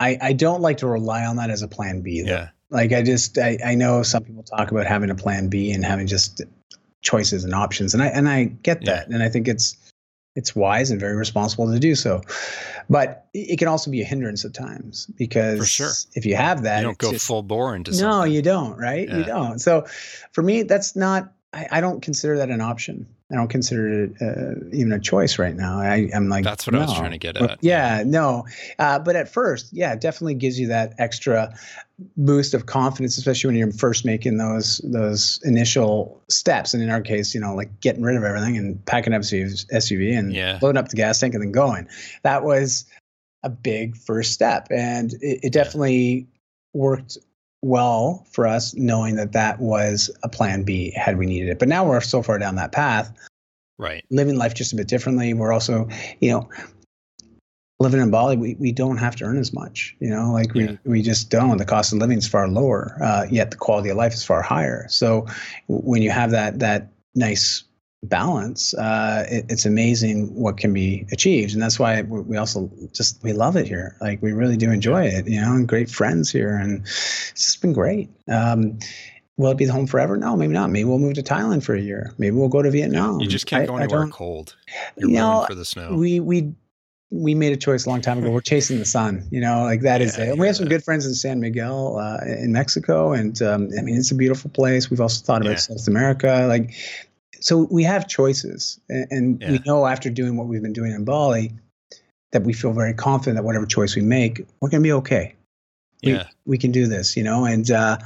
[0.00, 2.22] I I don't like to rely on that as a plan B.
[2.22, 2.32] Though.
[2.32, 5.70] yeah Like I just I, I know some people talk about having a plan B
[5.72, 6.42] and having just
[7.00, 9.14] choices and options, and I and I get that, yeah.
[9.14, 9.76] and I think it's
[10.34, 12.22] it's wise and very responsible to do so.
[12.90, 15.92] But it can also be a hindrance at times because for sure.
[16.14, 18.08] if you have that, you don't go just, full bore into something.
[18.08, 19.08] No, you don't, right?
[19.08, 19.18] Yeah.
[19.18, 19.58] You don't.
[19.60, 19.86] So
[20.32, 23.06] for me, that's not, I, I, don't consider that an option.
[23.32, 25.80] I don't consider it uh, even a choice right now.
[25.80, 26.80] I, am like, that's what no.
[26.80, 27.58] I was trying to get at.
[27.62, 28.46] Yeah, no.
[28.78, 31.54] Uh, but at first, yeah, it definitely gives you that extra
[32.18, 36.74] boost of confidence, especially when you're first making those those initial steps.
[36.74, 40.18] And in our case, you know, like getting rid of everything and packing up SUV
[40.18, 40.58] and yeah.
[40.60, 41.88] loading up the gas tank and then going.
[42.22, 42.84] That was
[43.42, 46.24] a big first step, and it, it definitely yeah.
[46.74, 47.16] worked
[47.62, 51.58] well for us, knowing that that was a plan B had we needed it.
[51.58, 53.12] But now we're so far down that path.
[53.78, 54.04] Right.
[54.10, 55.32] Living life just a bit differently.
[55.34, 55.88] We're also,
[56.20, 56.48] you know,
[57.80, 59.96] living in Bali, we, we don't have to earn as much.
[59.98, 60.76] You know, like we, yeah.
[60.84, 61.58] we just don't.
[61.58, 64.42] The cost of living is far lower, uh, yet the quality of life is far
[64.42, 64.86] higher.
[64.88, 65.26] So
[65.68, 67.64] when you have that that nice
[68.04, 73.22] balance, uh, it, it's amazing what can be achieved, and that's why we also just
[73.22, 73.96] we love it here.
[74.00, 75.28] Like we really do enjoy it.
[75.28, 78.10] You know, and great friends here, and it's just been great.
[78.28, 78.78] Um,
[79.38, 80.16] Will it be the home forever?
[80.16, 80.70] No, maybe not.
[80.70, 82.12] Maybe we'll move to Thailand for a year.
[82.18, 83.18] Maybe we'll go to Vietnam.
[83.18, 84.54] You just can't go anywhere cold.
[84.96, 85.94] You're you know, for the snow.
[85.94, 86.52] We we
[87.10, 88.30] we made a choice a long time ago.
[88.30, 90.28] We're chasing the sun, you know, like that yeah, is it.
[90.28, 93.82] And we have some good friends in San Miguel uh, in Mexico, and um, I
[93.82, 94.90] mean it's a beautiful place.
[94.90, 95.56] We've also thought about yeah.
[95.56, 96.74] South America, like
[97.40, 99.50] so we have choices, and, and yeah.
[99.52, 101.52] we know after doing what we've been doing in Bali
[102.32, 105.34] that we feel very confident that whatever choice we make, we're going to be okay.
[106.00, 107.44] Yeah, we, we can do this, you know.
[107.44, 107.98] And uh,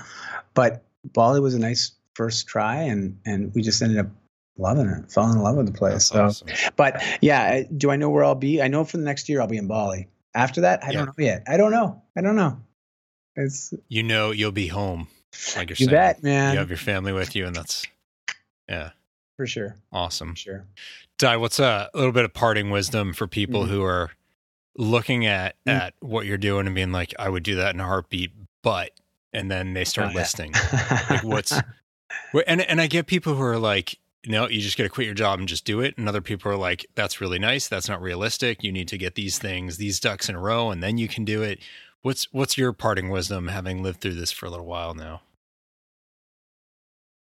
[0.55, 4.09] but Bali was a nice first try, and and we just ended up
[4.59, 5.11] loving it.
[5.11, 6.11] Fell in love with the place.
[6.11, 6.73] That's so, awesome.
[6.77, 8.61] but yeah, do I know where I'll be?
[8.61, 10.09] I know for the next year I'll be in Bali.
[10.35, 10.93] After that, I yeah.
[10.93, 11.45] don't know yet.
[11.47, 12.03] I don't know.
[12.17, 12.59] I don't know.
[13.37, 15.09] It's you know you'll be home.
[15.57, 15.91] Like you're you saying.
[15.91, 16.55] bet, man.
[16.55, 17.87] You have your family with you, and that's
[18.69, 18.91] yeah,
[19.37, 19.77] for sure.
[19.93, 20.31] Awesome.
[20.31, 20.67] For sure.
[21.19, 23.69] Di, what's a, little bit of parting wisdom for people mm.
[23.69, 24.11] who are
[24.77, 25.73] looking at mm.
[25.73, 28.33] at what you're doing and being like, I would do that in a heartbeat,
[28.63, 28.91] but
[29.33, 30.53] and then they start oh, listing
[31.11, 31.53] like what's
[32.47, 35.15] and and I get people who are like, no, you just got to quit your
[35.15, 35.97] job and just do it.
[35.97, 37.69] And other people are like, that's really nice.
[37.69, 38.65] That's not realistic.
[38.65, 41.25] You need to get these things, these ducks in a row, and then you can
[41.25, 41.61] do it.
[42.03, 45.23] What's what's your parting wisdom having lived through this for a little while now?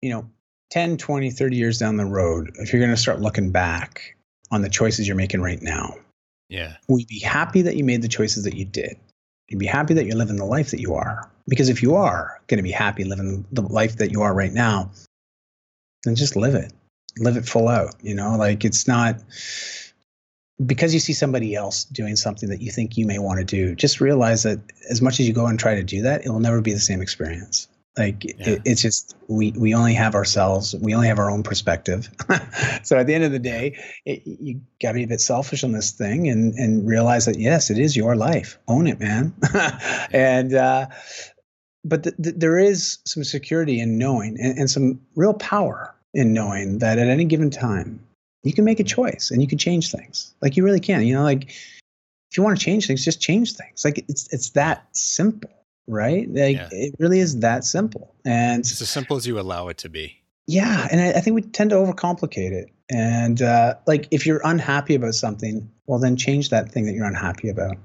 [0.01, 0.29] You know,
[0.73, 4.15] 10, 20, 30 years down the road, if you're going to start looking back
[4.49, 5.95] on the choices you're making right now,
[6.49, 6.75] yeah.
[6.87, 8.97] We'd be happy that you made the choices that you did.
[9.47, 11.31] You'd be happy that you're living the life that you are.
[11.47, 14.53] Because if you are going to be happy living the life that you are right
[14.53, 14.91] now,
[16.03, 16.73] then just live it
[17.19, 19.17] live it full out you know like it's not
[20.65, 23.75] because you see somebody else doing something that you think you may want to do
[23.75, 24.59] just realize that
[24.89, 26.79] as much as you go and try to do that it will never be the
[26.79, 27.67] same experience
[27.97, 28.49] like yeah.
[28.49, 32.09] it, it's just we we only have ourselves we only have our own perspective
[32.83, 35.63] so at the end of the day it, you got to be a bit selfish
[35.63, 39.33] on this thing and and realize that yes it is your life own it man
[40.11, 40.87] and uh
[41.85, 46.33] but th- th- there is some security in knowing and, and some real power in
[46.33, 47.99] knowing that at any given time
[48.43, 50.33] you can make a choice and you can change things.
[50.41, 51.05] Like you really can.
[51.05, 53.83] You know, like if you want to change things, just change things.
[53.83, 55.49] Like it's it's that simple,
[55.87, 56.27] right?
[56.29, 56.69] Like yeah.
[56.71, 58.15] it really is that simple.
[58.25, 60.19] And it's as simple as you allow it to be.
[60.45, 62.69] Yeah, and I, I think we tend to overcomplicate it.
[62.91, 67.07] And uh, like if you're unhappy about something, well, then change that thing that you're
[67.07, 67.77] unhappy about.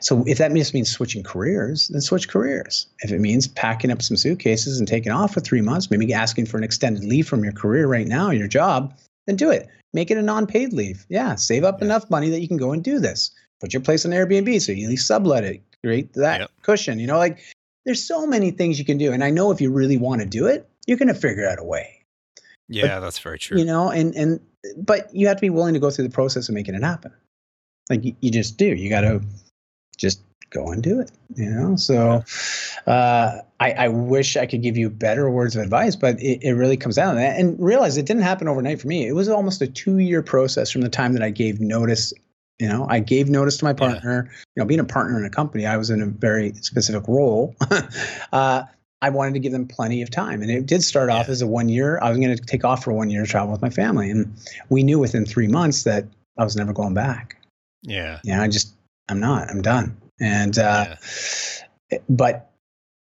[0.00, 2.86] So if that just means switching careers, then switch careers.
[3.00, 6.46] If it means packing up some suitcases and taking off for three months, maybe asking
[6.46, 8.94] for an extended leave from your career right now, your job,
[9.26, 9.68] then do it.
[9.92, 11.06] Make it a non-paid leave.
[11.08, 11.86] Yeah, save up yeah.
[11.86, 13.30] enough money that you can go and do this.
[13.60, 15.62] Put your place on Airbnb so you at least sublet it.
[15.84, 16.50] Create that yep.
[16.62, 16.98] cushion.
[16.98, 17.40] You know, like
[17.84, 19.12] there's so many things you can do.
[19.12, 21.58] And I know if you really want to do it, you're going to figure out
[21.58, 22.02] a way.
[22.68, 23.58] Yeah, but, that's very true.
[23.58, 24.40] You know, and and
[24.76, 27.12] but you have to be willing to go through the process of making it happen.
[27.90, 28.66] Like you, you just do.
[28.66, 29.20] You got to
[29.98, 30.20] just
[30.54, 32.22] go and do it you know so
[32.86, 36.52] uh, I, I, wish i could give you better words of advice but it, it
[36.52, 39.28] really comes down to that and realize it didn't happen overnight for me it was
[39.28, 42.14] almost a two year process from the time that i gave notice
[42.58, 44.38] you know i gave notice to my partner yeah.
[44.54, 47.54] you know being a partner in a company i was in a very specific role
[48.32, 48.62] uh,
[49.02, 51.16] i wanted to give them plenty of time and it did start yeah.
[51.16, 53.30] off as a one year i was going to take off for one year to
[53.30, 54.32] travel with my family and
[54.68, 56.04] we knew within three months that
[56.38, 57.36] i was never going back
[57.82, 58.74] yeah yeah i just
[59.08, 59.50] I'm not.
[59.50, 59.96] I'm done.
[60.20, 60.96] And uh,
[61.90, 61.98] yeah.
[62.08, 62.50] but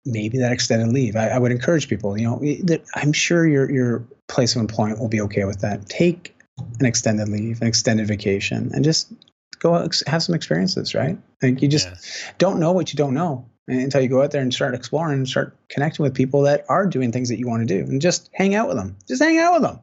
[0.05, 1.15] maybe that extended leave.
[1.15, 2.17] I, I, would encourage people.
[2.17, 5.87] You know, that I'm sure your your place of employment will be okay with that.
[5.87, 6.35] Take
[6.79, 9.11] an extended leave, an extended vacation, and just
[9.59, 10.95] go have some experiences.
[10.95, 11.17] Right?
[11.41, 12.31] Like you just yeah.
[12.37, 13.45] don't know what you don't know.
[13.69, 16.87] until you go out there and start exploring and start connecting with people that are
[16.87, 18.97] doing things that you want to do and just hang out with them.
[19.07, 19.79] Just hang out with them.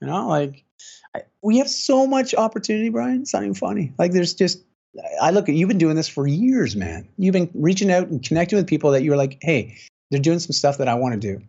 [0.00, 0.64] You know, like
[1.14, 3.22] I, we have so much opportunity, Brian.
[3.22, 3.92] It's not even funny.
[3.98, 4.62] Like there's just,
[5.20, 7.08] I look at you've been doing this for years, man.
[7.18, 9.76] You've been reaching out and connecting with people that you're like, hey,
[10.10, 11.44] they're doing some stuff that I want to do.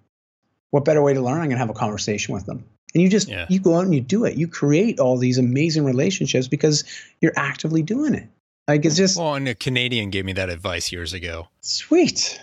[0.72, 1.42] What better way to learn?
[1.42, 2.66] I'm gonna have a conversation with them.
[2.96, 3.46] And you just Yeah.
[3.50, 4.38] you go out and you do it.
[4.38, 6.84] You create all these amazing relationships because
[7.22, 8.28] you're actively doing it.
[8.68, 11.50] Like it's just Well, and a Canadian gave me that advice years ago.
[11.62, 12.40] sweet.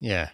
[0.00, 0.28] Yeah.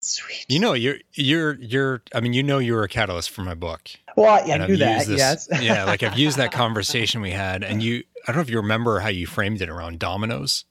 [0.00, 0.46] Sweet.
[0.48, 3.54] You know, you're you're you're I mean, you know you were a catalyst for my
[3.54, 3.90] book.
[4.16, 5.06] well, I, I knew that.
[5.06, 5.48] this- yes.
[5.60, 8.58] yeah, like I've used that conversation we had and you I don't know if you
[8.58, 10.64] remember how you framed it around dominoes.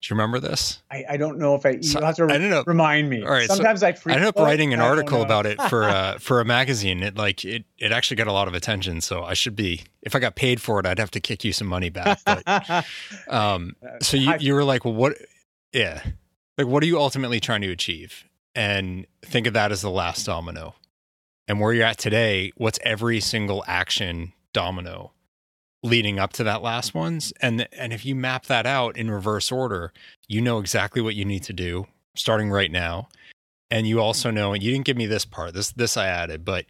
[0.00, 0.80] Do you remember this?
[0.92, 1.70] I, I don't know if I.
[1.70, 3.22] You So, have to I ended up remind me.
[3.24, 3.88] All right, Sometimes I.
[3.88, 7.02] I Freak ended up writing an article about it for uh, for a magazine.
[7.02, 9.00] It like it it actually got a lot of attention.
[9.00, 11.52] So I should be if I got paid for it, I'd have to kick you
[11.52, 12.20] some money back.
[12.24, 12.84] But
[13.28, 15.14] um, so you you were like, well, what?
[15.72, 16.02] Yeah,
[16.56, 18.24] like what are you ultimately trying to achieve?
[18.54, 20.74] And think of that as the last domino.
[21.48, 25.12] And where you're at today, what's every single action domino
[25.82, 27.32] leading up to that last one's?
[27.40, 29.92] And and if you map that out in reverse order,
[30.26, 33.08] you know exactly what you need to do starting right now.
[33.70, 34.36] And you also mm-hmm.
[34.36, 35.54] know, and you didn't give me this part.
[35.54, 36.66] This this I added, but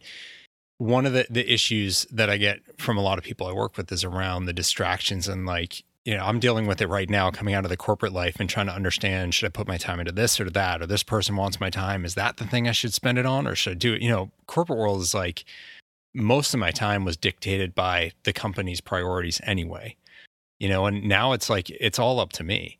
[0.79, 3.77] one of the the issues that I get from a lot of people I work
[3.77, 7.29] with is around the distractions and like you know I'm dealing with it right now
[7.31, 9.99] coming out of the corporate life and trying to understand should I put my time
[9.99, 12.71] into this or that or this person wants my time is that the thing I
[12.71, 15.43] should spend it on or should I do it you know corporate world is like
[16.13, 19.95] most of my time was dictated by the company's priorities anyway
[20.59, 22.77] you know and now it's like it's all up to me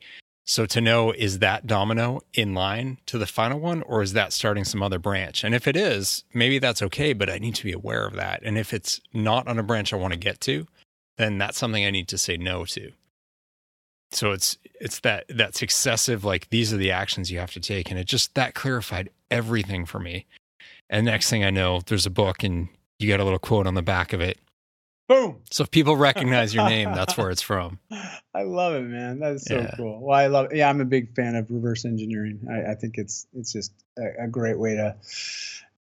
[0.50, 4.34] so to know is that domino in line to the final one or is that
[4.34, 5.44] starting some other branch?
[5.44, 8.42] And if it is, maybe that's okay, but I need to be aware of that.
[8.42, 10.66] And if it's not on a branch I want to get to,
[11.20, 12.94] then that's something I need to say no to.
[14.10, 17.92] So it's it's that that successive like these are the actions you have to take
[17.92, 20.26] and it just that clarified everything for me.
[20.90, 22.70] And next thing I know, there's a book and
[23.00, 24.38] you got a little quote on the back of it.
[25.08, 25.42] Boom.
[25.50, 27.80] So if people recognize your name, that's where it's from.
[28.36, 29.20] I love it, man.
[29.20, 29.72] That is so Yeah.
[29.76, 30.00] cool.
[30.02, 30.54] Well, I love.
[30.54, 32.46] Yeah, I'm a big fan of reverse engineering.
[32.50, 34.96] I, I think it's it's just a, a great way to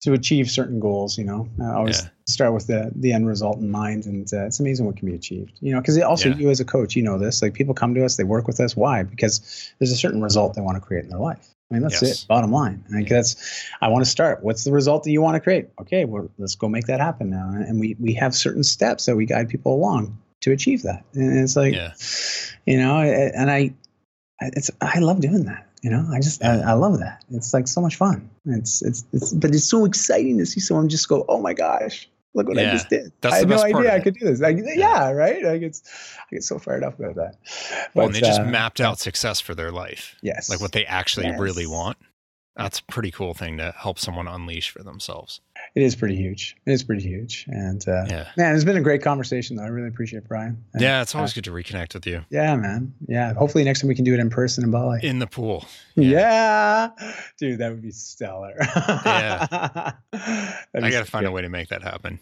[0.02, 1.18] to achieve certain goals.
[1.18, 2.08] You know, I always Yeah.
[2.26, 5.16] start with the the end result in mind, and uh, it's amazing what can be
[5.16, 5.58] achieved.
[5.60, 6.36] You know, because also Yeah.
[6.36, 7.42] you as a coach, you know this.
[7.42, 8.76] Like people come to us, they work with us.
[8.76, 9.02] Why?
[9.02, 11.48] Because there's a certain result they want to create in their life.
[11.70, 12.22] I mean, that's Yes.
[12.22, 12.28] it.
[12.28, 12.84] Bottom line.
[12.88, 13.34] I think that's.
[13.80, 14.44] I want to start.
[14.44, 15.66] What's the result that you want to create?
[15.80, 17.48] Okay, well, let's go make that happen now.
[17.50, 21.04] And we we have certain steps that we guide people along to achieve that.
[21.14, 21.92] And it's like, Yeah.
[22.66, 23.74] you know, and I,
[24.40, 25.66] I- it's I love doing that.
[25.82, 27.24] You know, I just I, I love that.
[27.32, 28.30] It's like so much fun.
[28.46, 32.08] It's it's it's but it's so exciting to see someone just go, oh my gosh,
[32.36, 33.12] look what I just did.
[33.24, 34.40] I had no idea I could do this.
[34.40, 35.10] Like, yeah.
[35.10, 35.42] right.
[35.42, 35.82] Like it's
[36.20, 37.36] I get so fired up about that.
[37.94, 40.16] Well, and they just uh, mapped out success for their life.
[40.22, 41.96] yes, like what they actually really want.
[42.54, 45.40] That's a pretty cool thing to help someone unleash for themselves.
[45.76, 46.56] It is pretty huge.
[46.66, 47.44] It is pretty huge.
[47.48, 48.28] And uh, Yeah.
[48.36, 49.62] man, it's been a great conversation though.
[49.62, 50.56] I really appreciate it, Brian.
[50.72, 52.94] And, Yeah, it's always uh, good to reconnect with you yeah, man.
[53.06, 53.34] Yeah.
[53.34, 55.00] Hopefully next time we can do it in person in Bali.
[55.02, 55.64] in the pool.
[55.94, 56.90] Yeah.
[57.38, 58.54] Dude, that would be stellar.
[59.06, 59.46] Yeah.
[60.12, 62.18] That'd I got to find a way to make that happen.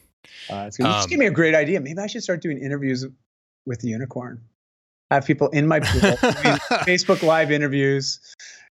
[0.51, 0.85] Uh, it's good.
[0.87, 1.81] You just Um, gave me a great idea.
[1.81, 3.07] Maybe I should start doing interviews
[3.67, 4.41] with the unicorn.
[5.11, 6.01] Have people in my pool,
[6.87, 8.21] Facebook Live interviews.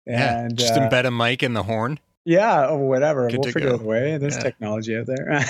[0.06, 2.00] yeah, And just uh, embed a mic in the horn.
[2.26, 3.30] Yeah, or whatever.
[3.30, 3.76] Good we'll figure go.
[3.76, 4.18] out a way.
[4.18, 4.44] There's Yeah.
[4.44, 5.44] technology out there.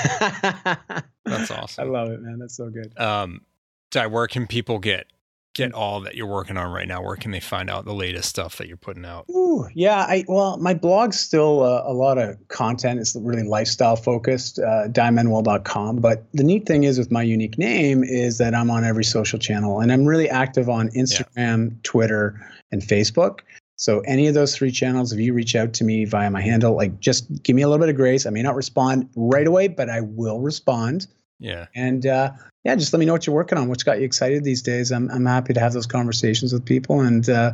[1.26, 1.88] That's awesome.
[1.88, 2.40] I love it, man.
[2.40, 2.98] That's so good.
[3.00, 3.42] Um,
[3.92, 5.08] Di, where can people get
[5.54, 7.00] get all that you're working on right now?
[7.04, 9.26] Where can they find out the latest stuff that you're putting out?
[9.30, 10.00] Ooh, yeah.
[10.00, 13.00] I well, my blog's still uh, a lot of content.
[13.00, 14.58] It's really lifestyle focused.
[14.58, 15.98] Uh, DiManuel.com.
[15.98, 19.38] But the neat thing is with my unique name is that I'm on every social
[19.38, 22.40] channel, and I'm really active on Instagram, Twitter,
[22.72, 23.42] and Facebook.
[23.76, 26.76] So any of those three channels, if you reach out to me via my handle,
[26.76, 28.26] like just give me a little bit of grace.
[28.26, 31.08] I may not respond right away, but I will respond.
[31.40, 32.32] Yeah, And uh,
[32.64, 33.68] yeah, just let me know what you're working on.
[33.68, 34.92] What's got you excited these days?
[34.92, 37.02] I'm I'm happy to have those conversations with people.
[37.02, 37.54] And uh,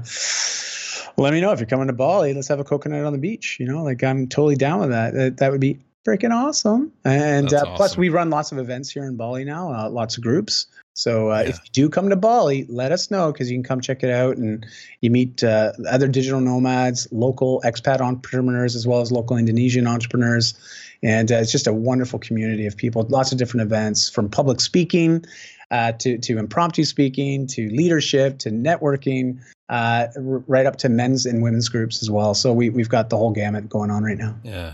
[1.17, 2.33] let me know if you're coming to Bali.
[2.33, 3.57] Let's have a coconut on the beach.
[3.59, 5.13] You know, like I'm totally down with that.
[5.13, 6.91] That, that would be freaking awesome.
[7.03, 9.73] And uh, plus, we run lots of events here in Bali now.
[9.73, 10.67] Uh, lots of groups.
[10.99, 11.49] So uh, Yeah.
[11.51, 14.09] if you do come to Bali, let us know because you can come check it
[14.09, 14.65] out and
[14.99, 20.53] you meet uh, other digital nomads, local expat entrepreneurs, as well as local Indonesian entrepreneurs.
[21.01, 24.59] And uh, it's just a wonderful community of people, lots of different events from public
[24.59, 25.23] speaking
[25.71, 29.39] uh, to, to impromptu speaking to leadership to networking,
[29.69, 32.33] uh, r- right up to men's and women's groups as well.
[32.33, 34.35] So we, we've got the whole gamut going on right now.
[34.43, 34.73] yeah.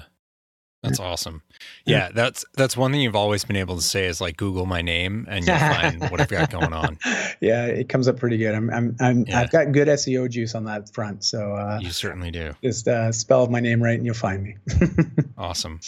[0.85, 1.41] That's awesome.
[1.85, 4.81] Yeah, that's that's one thing you've always been able to say is like Google my
[4.81, 6.97] name and you'll find what I've got going on.
[7.41, 8.55] Yeah, it comes up pretty good.
[8.55, 9.41] I'm, I'm, I'm Yeah.
[9.41, 11.23] I've got good SEO juice on that front.
[11.25, 12.53] So uh, You certainly do.
[12.63, 14.55] just uh, spell my name right and you'll find me.
[15.37, 15.79] Awesome.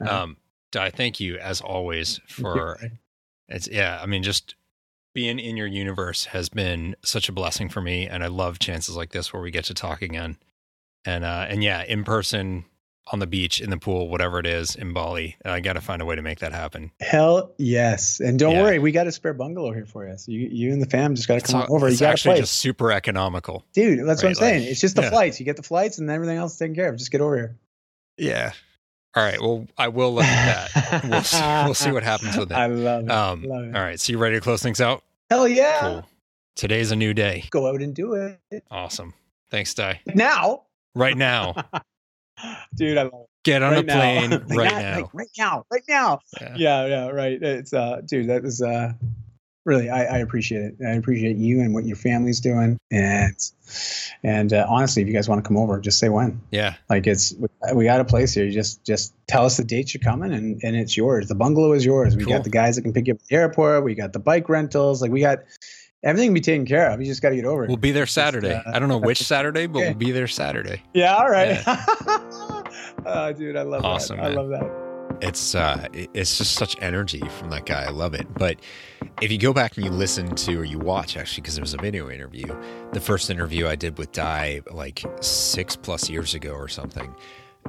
[0.00, 0.36] Uh, Um,
[0.72, 2.78] Di, thank you as always for
[3.48, 4.00] it's yeah.
[4.02, 4.54] I mean, just
[5.14, 8.96] being in your universe has been such a blessing for me, and I love chances
[8.96, 10.36] like this where we get to talk again.
[11.04, 12.64] And uh, and yeah, in person,
[13.12, 16.02] on the beach, in the pool, whatever it is, in Bali, I got to find
[16.02, 16.90] a way to make that happen.
[17.00, 18.18] Hell yes.
[18.20, 18.62] And don't Yeah.
[18.62, 20.16] worry, we got a spare bungalow here for you.
[20.18, 21.86] So you, you and the fam just got to come all- over.
[21.86, 22.42] You it's got a actually place.
[22.48, 23.64] just super economical.
[23.74, 24.62] Dude, that's what I'm saying.
[24.62, 25.10] like, it's just the yeah.
[25.10, 25.38] flights.
[25.38, 26.96] You get the flights and everything else taken care of.
[26.96, 27.56] Just get over here.
[28.18, 28.52] Yeah.
[29.14, 29.40] All right.
[29.40, 31.04] Well, I will look at that.
[31.08, 31.40] we'll see.
[31.64, 32.58] We'll see what happens with that.
[32.58, 33.10] I love it.
[33.10, 33.76] Um, love it.
[33.76, 33.98] all right.
[34.00, 35.02] So you ready to close things out?
[35.30, 35.78] Hell yeah.
[35.80, 36.06] Cool.
[36.56, 37.44] Today's a new day.
[37.50, 38.64] Go out and do it.
[38.70, 39.14] Awesome.
[39.50, 40.00] Thanks, Di.
[40.06, 40.62] Now.
[40.94, 41.54] Right now,
[42.74, 43.28] Dude, I love it.
[43.44, 44.56] get on right a plane now.
[44.56, 44.96] Right now.
[44.96, 45.64] like right now.
[45.70, 46.20] Right now.
[46.40, 46.54] Yeah.
[46.56, 47.42] Yeah, yeah, right.
[47.42, 48.92] It's uh dude, that is uh
[49.64, 50.74] really I, I appreciate it.
[50.86, 52.76] I appreciate you and what your family's doing.
[52.90, 53.34] And
[54.22, 56.40] and uh, honestly, if you guys want to come over, just say when.
[56.50, 56.74] Yeah.
[56.88, 58.44] Like it's we, we got a place here.
[58.44, 61.28] You just just tell us the dates you're coming and and it's yours.
[61.28, 62.16] The bungalow is yours.
[62.16, 62.34] We Cool.
[62.34, 63.82] got the guys that can pick you up at the airport.
[63.84, 65.02] We got the bike rentals.
[65.02, 65.38] Like we got
[66.04, 67.00] everything can be taken care of.
[67.00, 67.68] You just got to get over it.
[67.68, 68.54] We'll be there Just, Saturday.
[68.54, 69.88] uh, I don't know which Saturday, but okay.
[69.88, 70.82] we'll be there Saturday.
[70.94, 71.62] Yeah, all right.
[73.06, 74.26] oh, dude, I love Awesome, that.
[74.26, 75.18] I love that.
[75.22, 78.58] it's uh it's just such energy from that guy i love it but
[79.22, 81.72] if you go back and you listen to or you watch actually because it was
[81.72, 82.44] a video interview
[82.92, 87.14] the first interview i did with Dai like six plus years ago or something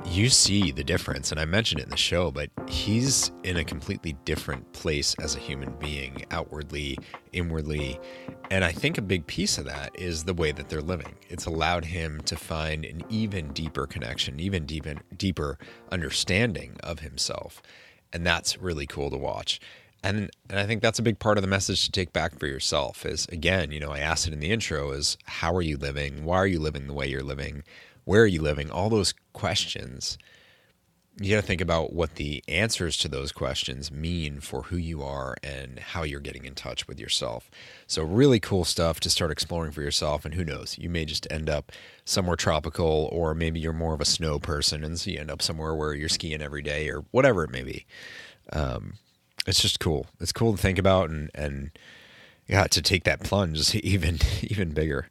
[0.06, 3.64] you see the difference and i mentioned it in the show but he's in a
[3.64, 6.98] completely different place as a human being outwardly
[7.34, 8.00] inwardly
[8.52, 11.45] and i think a big piece of that is the way that they're living it's
[11.45, 15.58] allowed him to find an even deeper connection even deeper deeper
[15.91, 17.62] understanding of himself
[18.14, 19.60] and that's really cool to watch
[20.04, 22.48] and and I think that's a big part of the message to take back for
[22.48, 25.76] yourself is again, you know, I asked it in the intro is how are you
[25.76, 26.24] living?
[26.24, 27.64] Why are you living the way you're living?
[28.08, 28.72] Where are you living?
[28.72, 30.18] All those questions.
[31.20, 35.03] You got to think about what the answers to those questions mean for who you
[35.03, 37.51] are and how you're getting in touch with yourself.
[37.86, 40.24] So, really cool stuff to start exploring for yourself.
[40.24, 41.74] And who knows, you may just end up
[42.05, 45.41] somewhere tropical, or maybe you're more of a snow person, and so you end up
[45.41, 47.86] somewhere where you're skiing every day, or whatever it may be.
[48.53, 48.93] Um,
[49.45, 50.08] it's just cool.
[50.22, 51.72] It's cool to think about and and
[52.48, 55.10] yeah, to take that plunge even even bigger.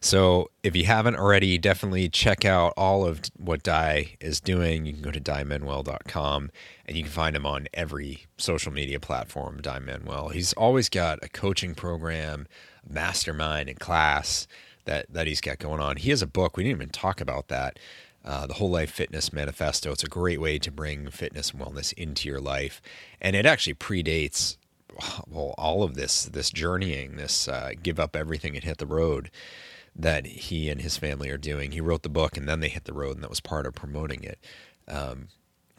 [0.00, 4.86] So if you haven't already, definitely check out all of what Dai is doing.
[4.86, 6.50] You can go to daimanuel.com
[6.86, 10.30] and you can find him on every social media platform, Dai Manuel.
[10.30, 12.46] He's always got a coaching program,
[12.88, 14.46] mastermind, and class
[14.86, 15.96] that that he's got going on.
[15.96, 16.56] He has a book.
[16.56, 17.78] We didn't even talk about that.
[18.24, 19.92] Uh, the Whole Life Fitness Manifesto.
[19.92, 22.82] It's a great way to bring fitness and wellness into your life,
[23.20, 24.56] and it actually predates
[25.28, 29.30] well all of this this journeying, this uh, give up everything and hit the road
[29.94, 31.72] that he and his family are doing.
[31.72, 33.74] He wrote the book, and then they hit the road, and that was part of
[33.74, 34.38] promoting it.
[34.86, 35.28] Um,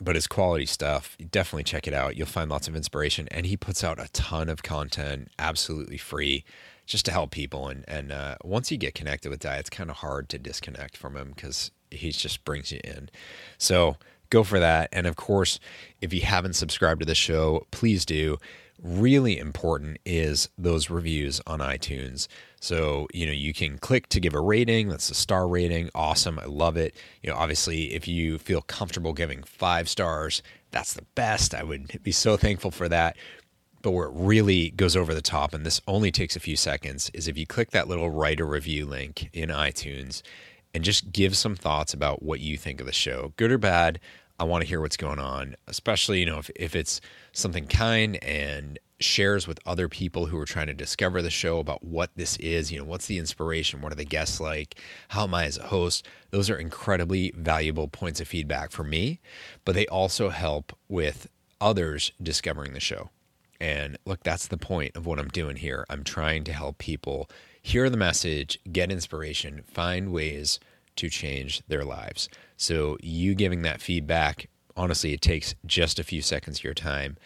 [0.01, 2.17] but his quality stuff, definitely check it out.
[2.17, 6.43] You'll find lots of inspiration, and he puts out a ton of content absolutely free
[6.86, 7.67] just to help people.
[7.67, 10.97] And and uh, once you get connected with Dai, it's kind of hard to disconnect
[10.97, 13.09] from him because he just brings you in.
[13.57, 13.97] So
[14.30, 14.89] go for that.
[14.91, 15.59] And of course,
[16.01, 18.38] if you haven't subscribed to the show, please do.
[18.82, 22.27] Really important is those reviews on iTunes.
[22.61, 24.88] So, you know, you can click to give a rating.
[24.88, 25.89] That's a star rating.
[25.93, 26.39] Awesome.
[26.39, 26.95] I love it.
[27.21, 31.53] You know, obviously, if you feel comfortable giving five stars, that's the best.
[31.53, 33.17] I would be so thankful for that.
[33.82, 37.09] But where it really goes over the top, and this only takes a few seconds,
[37.13, 40.21] is if you click that little write a review link in iTunes
[40.73, 43.99] and just give some thoughts about what you think of the show, good or bad.
[44.39, 47.01] I want to hear what's going on, especially, you know, if, if it's
[47.33, 51.83] something kind and shares with other people who are trying to discover the show about
[51.83, 54.75] what this is, you know, what's the inspiration, what are the guests like,
[55.09, 56.07] how am I as a host?
[56.31, 59.19] Those are incredibly valuable points of feedback for me,
[59.65, 61.27] but they also help with
[61.61, 63.09] others discovering the show.
[63.59, 65.85] And look, that's the point of what I'm doing here.
[65.89, 67.29] I'm trying to help people
[67.61, 70.59] hear the message, get inspiration, find ways
[71.00, 72.30] to change their lives.
[72.58, 77.18] So, you giving that feedback, honestly, it takes just a few seconds of your time,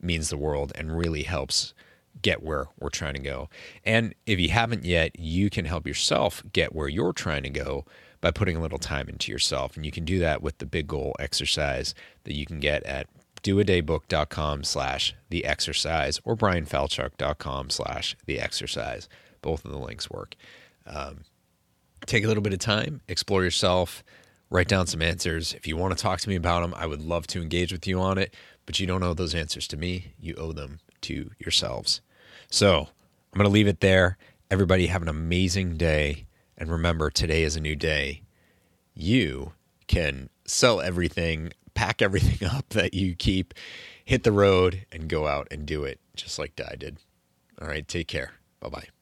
[0.00, 1.74] means the world, and really helps
[2.22, 3.48] get where we're trying to go.
[3.84, 7.84] And if you haven't yet, you can help yourself get where you're trying to go
[8.20, 9.76] by putting a little time into yourself.
[9.76, 11.94] And you can do that with the big goal exercise
[12.24, 13.06] that you can get at
[13.42, 19.08] doadaybook.com slash the exercise or bryanfalchuk.com slash the exercise.
[19.42, 20.36] Both of the links work.
[20.86, 21.20] Um,
[22.06, 24.04] take a little bit of time, explore yourself,
[24.50, 25.52] write down some answers.
[25.54, 27.86] If you want to talk to me about them, I would love to engage with
[27.86, 28.34] you on it,
[28.66, 30.12] but you don't owe those answers to me.
[30.18, 32.00] You owe them to yourselves.
[32.50, 32.88] So
[33.32, 34.16] I'm going to leave it there.
[34.50, 36.26] Everybody have an amazing day.
[36.56, 38.22] And remember, today is a new day.
[38.94, 39.52] You
[39.88, 43.54] can sell everything, pack everything up that you keep,
[44.04, 46.98] hit the road, and go out and do it just like Dai did.
[47.60, 48.32] All right, take care.
[48.60, 48.93] Bye bye.